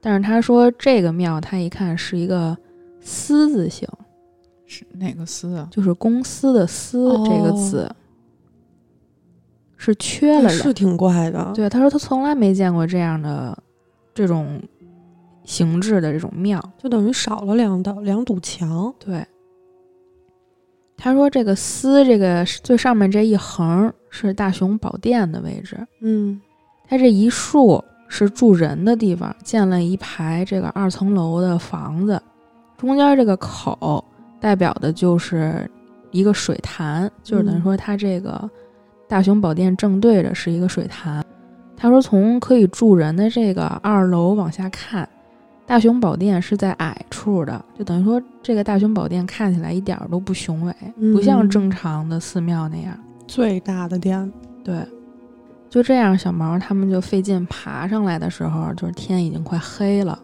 [0.01, 2.57] 但是他说这个庙他一看是一个
[3.01, 3.89] 丝字形，
[4.67, 5.69] 是哪个司啊？
[5.73, 7.91] 就是公司的司哦这个字、
[9.77, 10.51] 是缺了的。
[10.51, 11.53] 是挺怪的。
[11.53, 13.61] 对，他说他从来没见过这样的
[14.15, 14.63] 这种
[15.51, 16.63] 形制的这种庙。
[16.79, 18.95] 就等于少了两道两堵墙。
[19.01, 19.27] 对，
[20.97, 26.41] 他说这个丝这个最上面这一横是大雄宝殿的位置，嗯
[26.89, 32.21] 它这一竖是住人的地方，建了一排这个二层楼的房子，
[32.77, 34.05] 中间这个口
[34.41, 35.69] 代表的就是
[36.11, 38.49] 一个水潭，就是等于说它这个
[39.09, 41.25] 大雄宝殿正对着是一个水潭。
[41.77, 45.09] 他说从可以住人的这个二楼往下看，
[45.71, 50.75] 大雄宝殿是在矮处的，就等于说这个大雄宝殿看起来一点都不雄伟，
[51.13, 52.99] 不像正常的寺庙那样
[53.29, 54.33] 最大的殿。
[54.65, 54.85] 对，
[55.69, 60.19] 就这样，小毛他们就费劲爬上来的时候，就是天已经快黑了。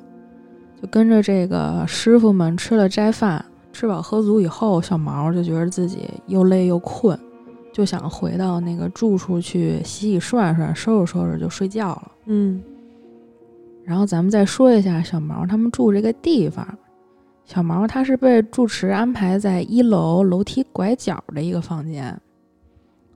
[0.83, 7.17] 就跟着这个师傅们吃了斋饭，吃饱喝足以后，小毛就觉得自己又累又困，
[7.73, 12.13] 就想回到那个住处去洗洗涮涮，收拾收拾就睡觉了。
[12.25, 12.61] 嗯，
[13.87, 16.67] 然后咱们再说一下小毛他们住这个地方。
[17.45, 22.21] 小毛他是被住持安排在一楼楼梯拐角的一个房间。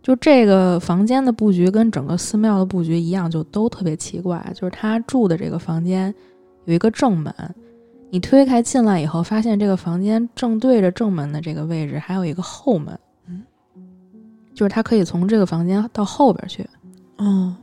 [0.03, 4.51] 就这个房间的布局跟整个寺庙的布局一样，就都特别奇怪。
[4.55, 6.14] 就是他住的这个房间
[6.64, 7.35] 有一个正门，
[8.09, 13.43] 你推开进来以后，发现这个房间正对着正门的这个位置还有一个后门，嗯，
[14.55, 16.66] 就是他可以从这个房间到后边去。
[17.18, 17.55] 哦，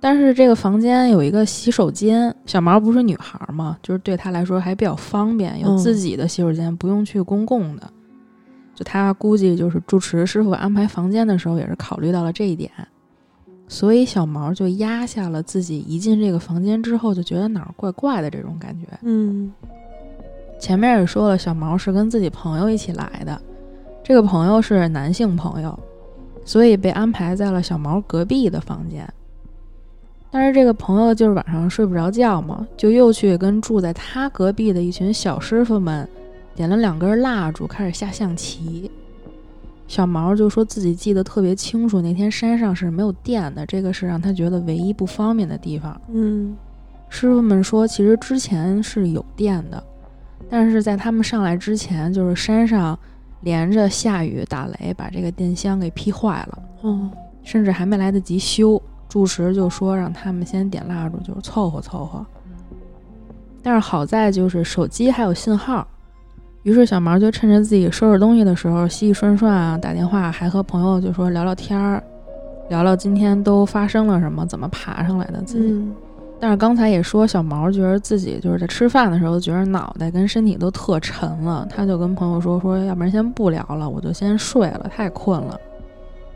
[0.00, 7.90] 但是这个房间有一个洗手间，小毛不是女孩嘛，就是对她来说还比较方便，有自己的洗手间，不用去公共的。
[8.76, 12.70] 就她估计就是住持师傅安排房间的时候，也是考虑到了这一点，
[13.66, 18.86] 所以小毛就压下了自己一进这个房间之后就觉得哪儿怪怪的这种感觉。
[19.02, 19.52] 嗯，
[20.60, 23.40] 前面也说了，小毛是跟自己朋友一起来的，
[24.04, 25.76] 这个朋友是男性朋友，
[26.44, 29.04] 所以被安排在了小毛隔壁的房间。
[30.30, 36.08] 但是这个朋友就是晚上睡不着觉嘛，就又去跟住在他隔壁的一群小师傅们。
[36.54, 38.90] 点了两根蜡烛，开始下象棋。
[39.86, 45.98] 小毛就说自己记得特别清楚，那天山上是没有电的，这个是让他觉得唯一不方便的地方。
[46.08, 46.56] 嗯，
[47.08, 49.80] 师傅们说，其实之前是有电的，
[50.50, 52.98] 但是在他们上来之前，就是山上
[53.42, 56.58] 连着下雨打雷，把这个电箱给劈坏了。
[56.82, 57.08] 嗯，
[57.44, 62.24] 甚至还没来得及修，住持就说让他们先点蜡烛，就是凑合凑合。
[63.62, 65.86] 但是好在就是手机还有信号。
[66.64, 72.02] 于是小毛就趁着自己收拾东西的时候，洗洗涮涮啊，打电话，还和朋友就说聊聊天儿，
[72.68, 75.88] 聊聊今天都发生了什么，怎么爬上来的自己。
[76.40, 85.58] 但是刚才也说，小毛觉得自己就是在吃饭的时候，觉得脑袋跟身体都特沉了，他就跟朋友说说，要不然先不聊了，我就先睡了，太困了。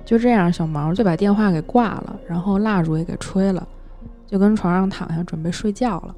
[0.05, 3.66] 就这样，小毛就把电话给挂了，然后蜡烛也给吹了，
[4.26, 6.14] 就跟床上躺下准备睡觉了。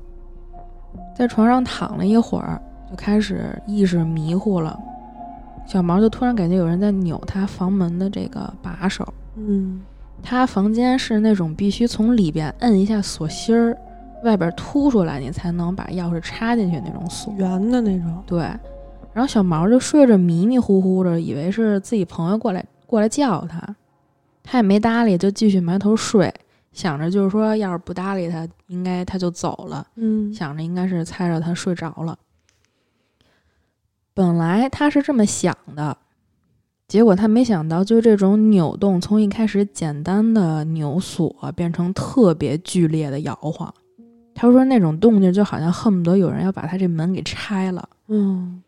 [1.16, 2.60] 在床上躺了一会儿。
[2.90, 4.78] 就开始意识迷糊了，
[5.66, 9.08] 小毛就突然感觉有人在扭他房门的这个把手。
[9.36, 9.80] 嗯，
[10.22, 13.74] 他房间是那种必须从里边摁一下锁芯儿，
[14.22, 18.22] 外边凸出来你才能把钥匙插进去那种锁，圆的那种。
[18.26, 18.40] 对。
[19.14, 22.62] 然后小毛就睡着迷迷糊糊的，以为是自己朋友过来
[22.94, 23.74] 过来叫他，
[24.44, 26.32] 他也没搭理，就继续埋头睡，
[26.72, 29.84] 想着就是说要是不搭理他，应该他就走了。
[29.96, 32.16] 嗯，想着应该是猜着他睡着了。
[34.14, 35.96] 本来他是这么想的，
[36.86, 43.74] 结果他没想到，就这种扭动，从一开始简单的扭锁变成特别剧烈的摇晃。
[44.36, 47.88] 他说那种动静就好像恨不得有人要把他这门给拆了。
[48.06, 48.62] 嗯，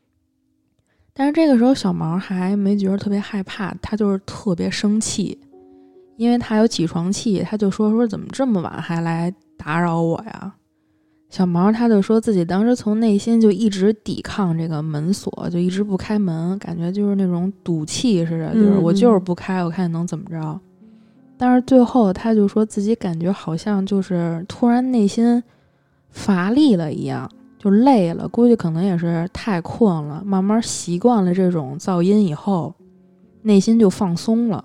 [1.19, 5.39] 但是这个时候小毛还没觉得特别害怕，他就是特别生气，
[6.17, 10.53] 因为他有起床气，他就说说怎么这么晚还来打扰我呀？
[11.31, 20.61] 小毛他就说自己当时从内心就一直抵抗这个门锁，就一直不开门，感觉就是那种赌气似的，就是我就是不开，我看能怎么着。
[21.39, 25.43] 但是最后他就说自己感觉好像就是突然内心
[26.11, 27.31] 乏力了一样，
[27.67, 32.73] 就累了，估计可能也是太困了，慢慢习惯了这种噪音以后，
[33.43, 34.65] 内心就放松了。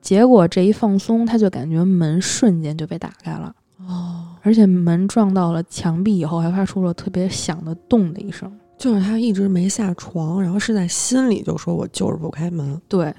[0.00, 3.54] 结果这一放松，他就感觉门瞬间就被打开了。
[3.86, 4.26] 哦。
[4.42, 8.52] 而且门撞到了墙壁以后，还发出了特别响的“咚”的一声。
[8.76, 13.14] 就是他一直没下床，然后是在心里就说：“我就是不开门。”对。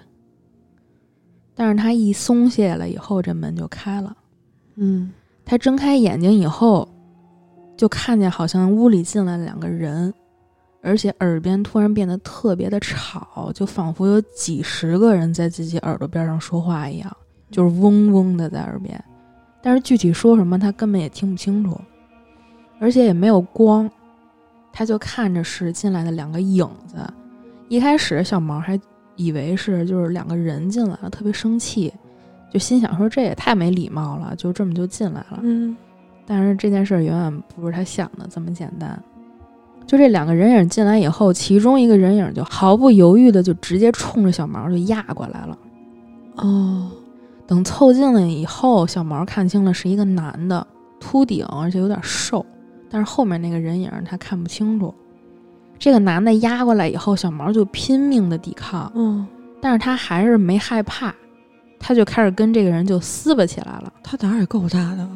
[1.56, 4.18] 但是他一松懈了以后，这门就开了。
[4.76, 5.14] 嗯。
[5.46, 6.90] 他睁开眼睛以后，
[7.78, 10.14] 就看见好像屋里进来两个人，
[10.82, 17.18] 而且耳边突然变得特别的吵，就仿佛有几十个人在自己耳朵边上说话一样，
[17.52, 19.02] 就是嗡嗡的在耳边。
[19.62, 21.80] 但是具体说什么他根本也听不清楚，
[22.80, 23.90] 而且也没有光，
[24.72, 26.98] 他就看着是进来的两个影子。
[27.68, 28.80] 一开始小毛还
[29.16, 31.94] 以为是就是两个人进来了，特别生气，
[32.52, 35.40] 就心想说这也太没礼貌了，就这么就进来了。
[35.42, 35.76] 嗯，
[36.28, 39.02] 但是这件事远远不是他想的这么简单。
[39.86, 45.58] 就这两个人影进来以后，其中一个人影就毫不犹豫的就直接冲着小毛就压过来了。
[46.36, 46.92] 哦，
[47.48, 50.68] 等凑近了以后，小毛看清了是一个男的，
[51.00, 52.46] 秃顶，而且有点瘦，
[52.90, 54.94] 但是后面那个人影他看不清楚。
[55.80, 59.26] 这个男的压过来以后，小毛就拼命的抵抗，嗯，
[59.62, 61.16] 但是他还是没害怕，
[61.80, 63.94] 他就开始跟这个人就撕巴起来了。
[64.04, 65.08] 他胆儿也够大的。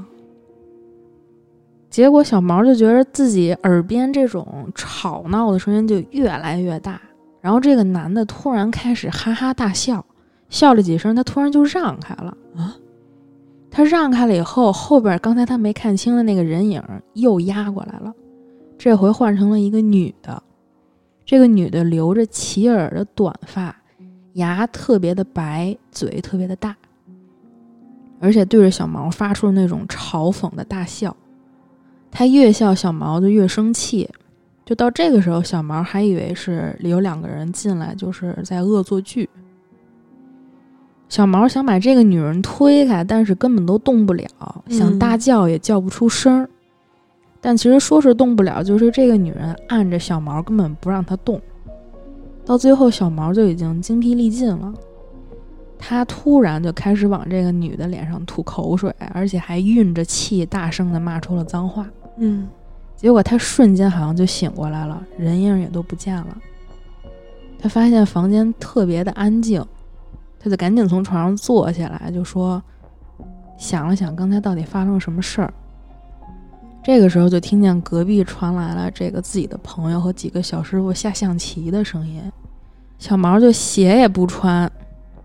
[1.91, 6.99] 结果小毛就觉得自己耳边这种吵闹的声音就越来越大，
[7.41, 10.03] 然后这个男的突然开始哈哈大笑，
[10.47, 12.77] 笑了几声，他突然就让开了啊！
[13.69, 16.81] 他让开了以后，后边刚才他没看清的那个人影
[17.13, 18.13] 又压过来了，
[18.77, 20.41] 这回换成了一个女的。
[21.25, 23.75] 这个女的留着齐耳的短发，
[24.33, 26.73] 牙特别的白，嘴特别的大，
[28.21, 31.13] 而且对着小毛发出了那种嘲讽的大笑。
[32.12, 34.09] 他越笑，小毛就越生气。
[34.66, 39.30] 就到这个时候，小毛还以为是有两个人进来，就是在恶作剧。
[41.09, 44.26] 小毛想把这个女人推开，但是根本都动不了，
[44.70, 46.49] 想大叫也叫不出声儿。
[47.41, 51.41] 但其实说是动不了，就是这个女人按着小毛，根本不让他动。
[52.45, 54.74] 到最后，小毛就已经精疲力尽了，
[55.78, 61.86] 他突然就开始往这个女的脸上吐口水，而且还运着气，大声的骂出了脏话。
[62.18, 62.47] 嗯，
[62.95, 66.38] 结果他瞬间好像就醒过来了，人影也都不见了。
[67.59, 69.64] 他发现房间特别的安静，
[70.39, 72.62] 他就赶紧从床上坐下来，就说
[73.57, 75.53] ：“想了想，刚才到底发生了什么事儿。”
[76.84, 82.20] 这个时候就听见隔壁传来了这个自己的朋友和几个小师傅下象棋的声音。
[82.97, 84.72] 小毛就鞋也不穿，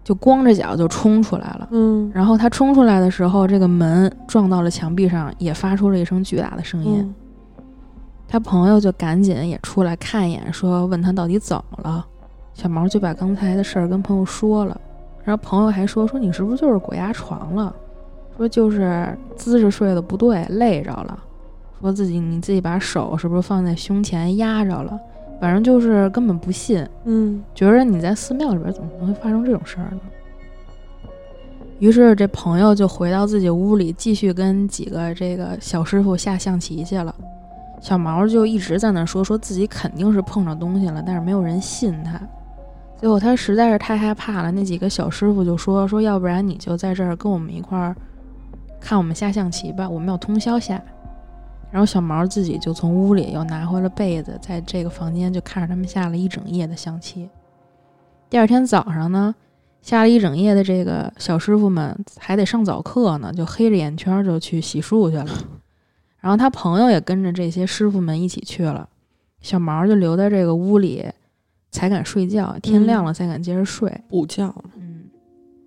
[0.07, 1.67] 就光着脚就冲出来了。
[1.73, 7.13] 嗯，然后他冲出来的时候，这个门撞到了墙壁上，也发出了一声巨大的声音。
[8.29, 12.07] 他朋友就赶紧也出来看一眼，说问他到底怎么了。
[12.55, 14.81] 小毛就把刚才的事儿跟朋友说了，
[15.25, 17.75] 然后朋友还说说你是不是就是鬼压床了？
[18.37, 21.19] 说就是姿势睡得不对，累着了。
[21.81, 24.97] 说自己你自己把手是不是放在胸前压着了？
[25.41, 30.01] 反正就是根本不信，嗯，觉得你在寺庙里边怎么可能会发生这种事儿呢？
[31.79, 37.15] 于是这朋友就回到自己屋里，继续跟几个这个小师傅下象棋去了。
[37.83, 42.19] 小毛就一直在那说，说自己肯定是碰着东西了，但是没有人信他。
[42.99, 47.95] 最后他实在是太害怕了，那几个小师傅就说说，要不然你就在这儿跟我们一块儿
[48.81, 50.83] 看我们下象棋吧，我们要通宵下。
[51.77, 57.29] 然后小毛自己就从屋里又拿回了被子，在这个房间就看着他们下了一整夜的象棋。
[58.31, 59.35] 第二天早上呢，
[59.83, 65.27] 下了一整夜的这个小师傅们还得上早课呢，就黑着眼圈就去洗漱去了。
[66.19, 68.89] 然后他朋友也跟着这些师傅们一起去了，
[69.43, 71.05] 小毛就留在这个屋里，
[71.71, 72.57] 才敢睡觉。
[72.63, 74.47] 天亮了才敢接着睡补觉。
[74.77, 75.11] 嗯，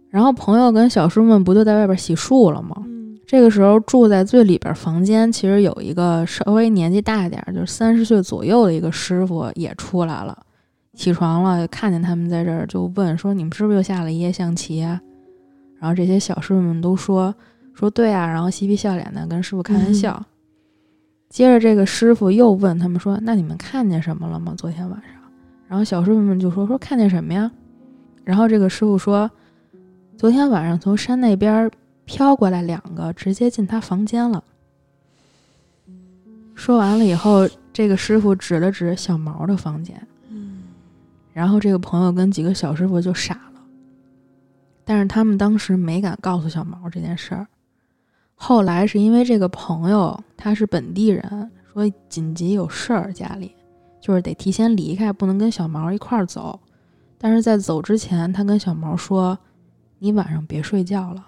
[0.09, 2.83] 然后朋友跟小师傅们不就在外边洗漱了吗？
[3.29, 10.35] 嗯，这个时候住在最里边房间，其实有一个稍微年纪大一点，就是三十岁左右的一个师傅也出来了，
[10.95, 14.99] 起床了，看见他们在这儿，就问说：“你们是不是又下了一夜象棋啊？”
[15.79, 17.33] 然后这些小师傅们都说
[17.73, 20.25] ：“说对啊。”然后嬉皮笑脸的跟师傅开玩笑。
[21.29, 24.55] 接着这个师傅又问他们说：“那你们看见什么了吗？
[24.57, 25.11] 昨天晚上？”
[25.69, 27.51] 然后小师傅们就说：“说看见什么呀？”
[28.25, 29.29] 然后这个师傅说
[30.17, 31.69] ：“昨天晚上从山那边。”
[32.09, 34.43] 飘过来两个，直接进他房间了。
[36.55, 40.63] 说完了以后，这个师傅指了指小毛的房间，嗯，
[41.31, 43.61] 然后这个朋友跟几个小师傅就傻了，
[44.83, 47.45] 但是他们当时没敢告诉小毛这件事儿。
[48.33, 53.55] 后来是因为这个朋友他是本地人，说紧急有事儿，家里
[54.01, 56.59] 就是得提前离开，不能跟小毛一块儿走。
[57.19, 59.37] 但是在走之前，他跟小毛说
[59.99, 61.27] ：“你晚上别睡觉了。”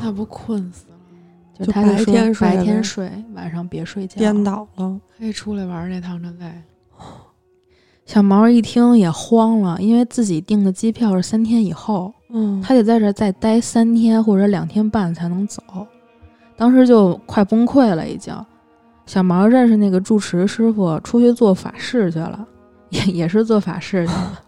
[0.00, 0.96] 那不困死了？
[1.58, 4.16] 就就他就说白天睡白天睡，晚上别睡觉。
[4.16, 5.00] 颠倒了。
[5.18, 6.46] 可以出来玩这趟真累。
[8.06, 15.62] 小毛一听也慌了，因为自己订的机票是三天以后，嗯，他得在这儿再待三天或者两天半才能走，
[16.56, 18.34] 当时就快崩溃了，已经。
[19.04, 22.46] 小毛认识那个住持师傅，出去做法事去了，
[22.90, 24.40] 也也是做法事去了，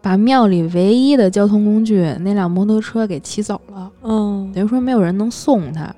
[0.00, 3.90] 把庙里唯一的交通工具那辆摩托车给骑走了。
[4.02, 5.94] 嗯，等于说没有人能送他。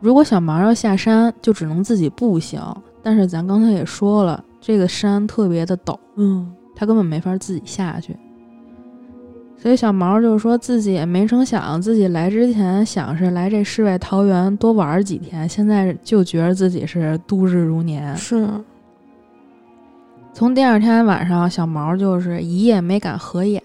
[0.00, 2.60] 如果小毛要下山，就只能自己步行。
[3.02, 8.16] 但是咱刚才也说了，这个山特别的陡，嗯，他根本没法自己下去。
[9.56, 18.16] 所以小毛就说自己也没成想，自己来之前想是来这世外桃源多玩几天，现在就觉得自己是度日如年。
[18.16, 18.48] 是，
[20.34, 23.62] 从第二天晚上，小毛就是一夜没敢合眼，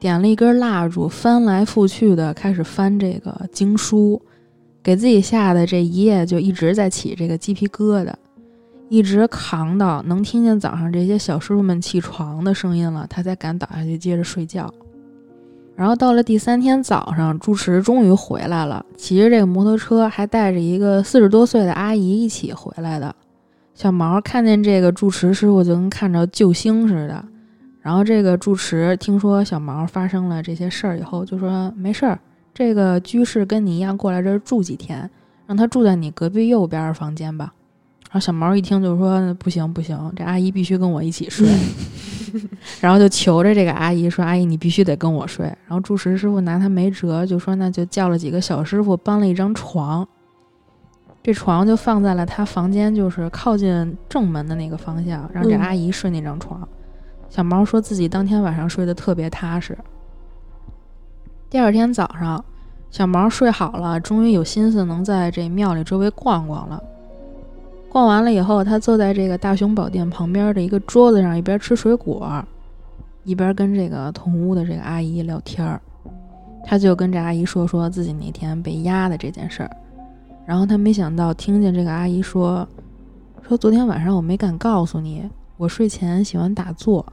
[0.00, 4.20] 点了一根蜡烛，翻来覆去的开始翻这个经书，
[4.82, 8.12] 给自己吓得这一夜就一直在起这个鸡皮疙瘩，
[8.88, 14.68] 一直扛到能听见早上这些小师傅们起床的声音了，他才敢倒下去接着睡觉。
[15.76, 23.14] 然后到了第三天早上，住持终于回来了，骑着这个摩托车，还带着一个四十多岁的阿姨一起回来的。
[23.76, 27.22] 小毛看见这个住持师傅，就跟看着救星似的。
[27.82, 32.18] 然后这个住持听说小毛发生了这些事儿以后，就说没事儿，
[32.54, 35.08] 这个居士跟你一样过来这儿住几天，
[35.46, 37.52] 让他住在你隔壁右边房间吧。
[38.04, 41.46] 然后小毛一听就说不行不行，这阿姨必须跟我一起睡。
[42.80, 50.06] 然后就求着这个阿姨说：“阿姨，你必须得跟我睡。”然后住持师傅拿他没辙，就说：“那就叫了几个小师傅搬了一张床，
[51.26, 56.60] 这床就放在了他房间，就是靠近正门的那个方向，让这阿姨睡那张床。”
[57.28, 59.76] 小毛说自己当天晚上睡得特别踏实。
[61.50, 62.44] 第二天早上，
[62.92, 66.80] 小毛睡好了，终于有心思能在这庙里周围逛逛了。
[67.88, 72.40] 逛完了以后，他坐在这个大雄宝殿旁边的一个桌子上，一边吃水果，
[73.24, 75.80] 一边跟这个同屋的这个阿姨聊天儿。
[76.64, 79.70] 他就跟这阿姨说说自己那天被压的这件事儿。
[80.46, 82.66] 然后他没想到听见这个阿姨说
[83.46, 87.04] ：“说昨天晚上我没敢告诉你，我睡前喜欢打坐。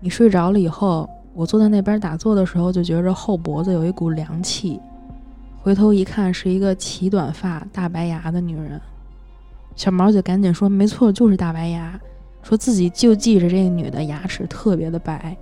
[0.00, 4.80] 你睡着了以后，我坐在那边打坐的时候，就觉着后脖子有一股凉气。
[5.62, 8.80] 回头一看，是一个齐短发、大白牙的女人。”
[9.76, 12.00] 小毛就赶紧说：“没错，就是大白牙。”
[12.42, 15.36] 说自己就记着这个女的牙齿特别的白。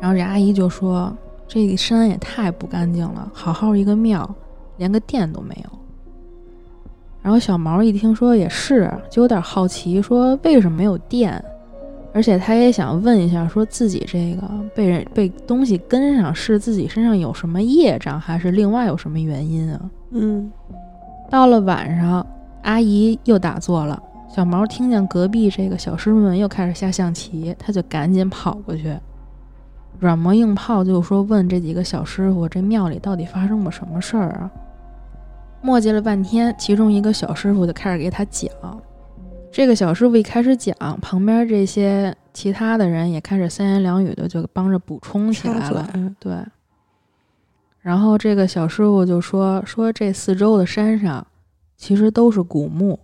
[0.00, 1.14] 然后这阿姨就说
[1.46, 4.34] ：“这山也太不干净了，好好一个庙，
[4.76, 5.78] 连个电都没有。”
[7.22, 11.42] 然后小毛一听说也是，就有点好奇，说为什么没有电？
[12.12, 19.80] 而且他也想问一下，说自己这个被人被东西跟上，是自己身上有什么业障，还是另外有什么原因啊？
[20.10, 20.50] 嗯，
[21.28, 22.26] 到了晚上。
[22.62, 28.92] 阿姨又打坐了，小毛听见隔壁这个小师傅们又开始下象棋，他就赶紧跑过去，
[30.00, 34.50] 软磨硬泡就说问这几个小师傅，这庙里到底发生过什么事儿啊？
[35.66, 38.48] 磨叽了半天，其中一个小师傅就开始给他讲。
[39.50, 46.14] 这个小师傅一开始讲，旁边这些其他的人也开始三言两语的就帮着补充起来了。
[46.20, 46.36] 对。
[47.80, 51.26] 然后这个小师傅就说说这四周的山上。
[51.78, 52.98] 其实都是古墓，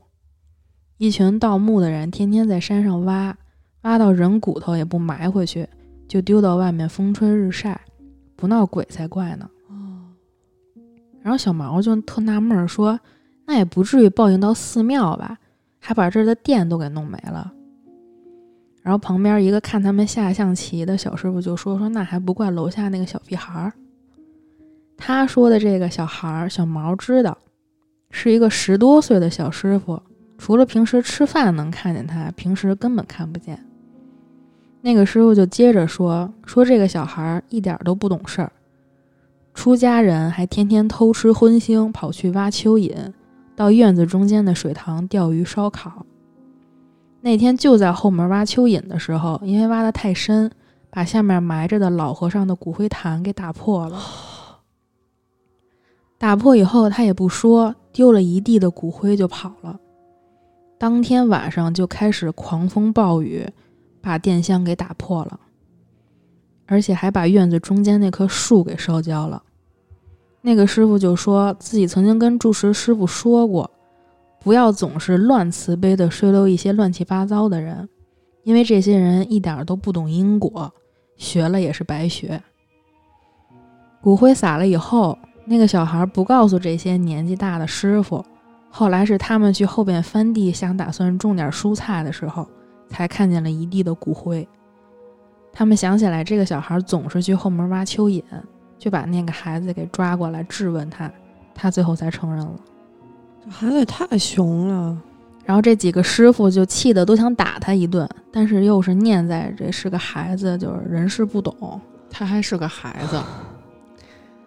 [0.96, 3.36] 一群盗墓的人天天在山上挖，
[3.82, 5.68] 挖到人骨头也不埋回去，
[6.08, 7.78] 就丢到外面风吹日晒，
[8.34, 9.50] 不闹鬼才怪呢。
[11.22, 12.98] 然后小毛就特纳闷儿说
[13.46, 15.38] ：“那也不至于报应到寺庙吧？
[15.78, 17.52] 还把这儿的电都给弄没了。”
[18.82, 23.72] 然后旁边一个看他们下象棋的小师傅就说：“说那还不怪楼下那个小屁孩儿。”
[24.98, 27.36] 他说的这个小孩儿，小毛知道。
[28.14, 29.98] 是一个十多岁的小师傅，
[30.36, 33.58] 除了平时吃饭能看见他，平时根本看不见。
[34.82, 38.52] 那个师傅就接着说：“说这个小孩儿一点都不懂事儿，
[39.54, 43.12] 出家人还天天偷吃荤腥，跑去挖蚯蚓，
[43.54, 46.04] 到院子中间的水塘钓鱼烧烤。
[47.20, 50.50] 那天就在后门挖蚯蚓的时候，因为挖得太深，
[50.90, 54.00] 把下面埋着的老和尚的骨灰坛给打破了。
[56.18, 59.78] 打破以后，他也不说。”丢了一地的骨灰就跑了，
[60.78, 63.46] 当天晚上就开始狂风暴雨，
[64.00, 65.38] 把电箱给打破了，
[66.72, 69.42] 而且还把院子中间那棵树给烧焦了。
[70.40, 73.70] 那个师傅就说自己曾经跟住持师傅说过，
[74.40, 77.86] 不要总是乱慈悲的收留一些乱七八糟的人，
[78.42, 80.72] 因为这些人一点都不懂因果，
[81.18, 82.42] 学了也是白学。
[84.00, 85.18] 骨灰撒了以后。
[85.44, 88.24] 那个小孩不告诉这些年纪大的师傅，
[88.70, 92.48] 后来是他们去后边翻地，想打算种点蔬菜的时候，
[92.88, 94.48] 才看见了一地的骨灰。
[95.52, 98.22] 他们想起来这个小孩总是去后门挖蚯蚓，
[98.78, 101.10] 就把那个孩子给抓过来质问他，
[101.54, 102.54] 他最后才承认了。
[103.44, 104.96] 这孩子也太熊了。
[105.44, 113.20] 然后这几个师傅就气得都想打他一顿，但是又是念在这是个孩子，就是人事不懂，他还是个孩子。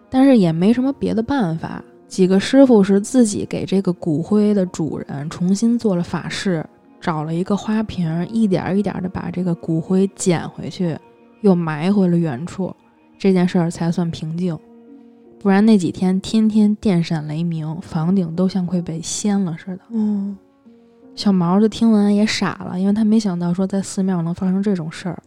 [0.08, 6.64] 但是也没什么别的办法，几个师傅是自己给这个骨灰的主人重新做了法事，
[7.06, 10.98] 找了一个花瓶，一点一点的把这个骨灰捡回去，
[11.40, 12.74] 又埋回了原处，
[13.16, 14.58] 这件事儿才算平静。
[15.38, 19.82] 不然那几天天天电闪雷鸣，房顶都像快被掀了似的。
[19.90, 20.36] 嗯，
[21.14, 25.22] 小毛就听完也傻了，因为他没想到说在寺庙能发生这种事儿。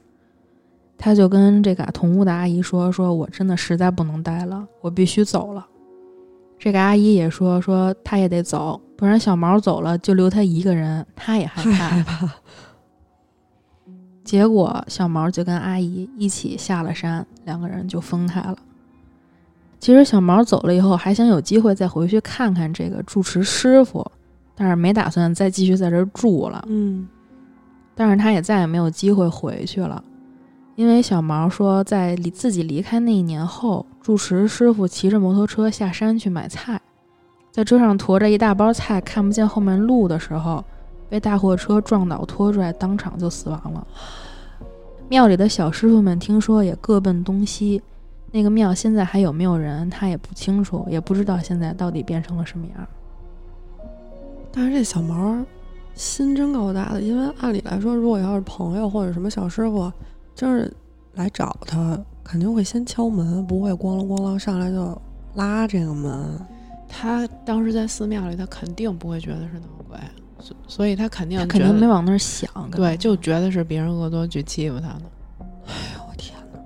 [0.97, 5.65] 他就跟这个同屋的阿姨说：“说我真的实在不能待了，我必须走了。”
[6.59, 11.87] 这个阿姨也说：“说她也得走，不然小毛走了就留他一个人，他也害太怕。
[11.87, 12.29] 害怕。
[14.25, 18.57] 结果小毛就跟阿姨一起下了山，两个人就分开了。
[19.79, 24.05] 其实小毛走了以后，还想有机会再回去看看这个住持师傅，
[24.53, 26.65] 但是没打算再继续在这儿住了。
[26.67, 27.07] 嗯
[27.95, 30.03] 但是他也再也没有机会回去了，
[30.75, 36.81] 因为小毛说，在离自己离开那一年后，住持师傅骑着摩托车下山去买菜，
[37.59, 40.63] 在车上驮着一大包菜，看不见后面路的时候，
[41.09, 43.85] 被大货车撞倒拖拽，当场就死亡了。
[45.09, 47.81] 庙里的小师傅们听说也各奔东西，
[48.31, 52.87] 那个庙现在还有没有人，他也不清楚，也不知道现在到底变成了什么样。
[54.53, 55.37] 但是这小毛
[55.93, 59.91] 心真够大的，因为按理来说，如果要是朋友或者什么小师傅，
[60.33, 60.73] 真是
[61.15, 64.97] 来找他，肯定会先敲门，不会咣啷咣啷上来就
[65.33, 66.39] 拉这个门。
[66.89, 69.97] 他当时在寺庙里，他肯定不会觉得是闹鬼，
[70.39, 75.01] 所所以他肯定他肯定没往那儿想，对，就觉得是别人恶作剧欺负他呢。
[75.39, 76.59] 哎呦我天哪！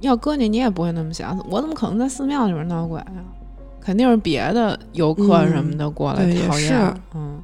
[0.00, 3.12] 要搁你，你也不会那么想，我怎么可能在寺庙里面闹鬼啊？
[3.80, 6.68] 肯定是别的游客什么的过来讨厌。
[6.68, 7.42] 是嗯，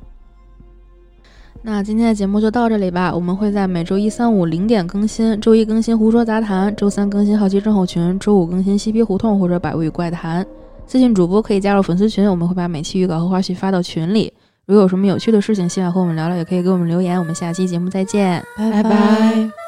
[1.62, 3.12] 那今天的节目就到这里吧。
[3.12, 10.44] 我们会在每周一、三、五零点更新，周一更新《胡说杂谈》，周三更新《好奇症候群》，周五更新《嬉皮胡同》或者《百物语怪谈》。
[10.88, 14.32] 私信主播可以加入粉丝群，我们会把每期预告和花絮发到群里。
[14.64, 17.18] 如果有什么有趣的事情，希望和我们聊聊，也可以给我们留言。
[17.18, 18.42] 我们下期节目再见。
[18.56, 19.67] 拜拜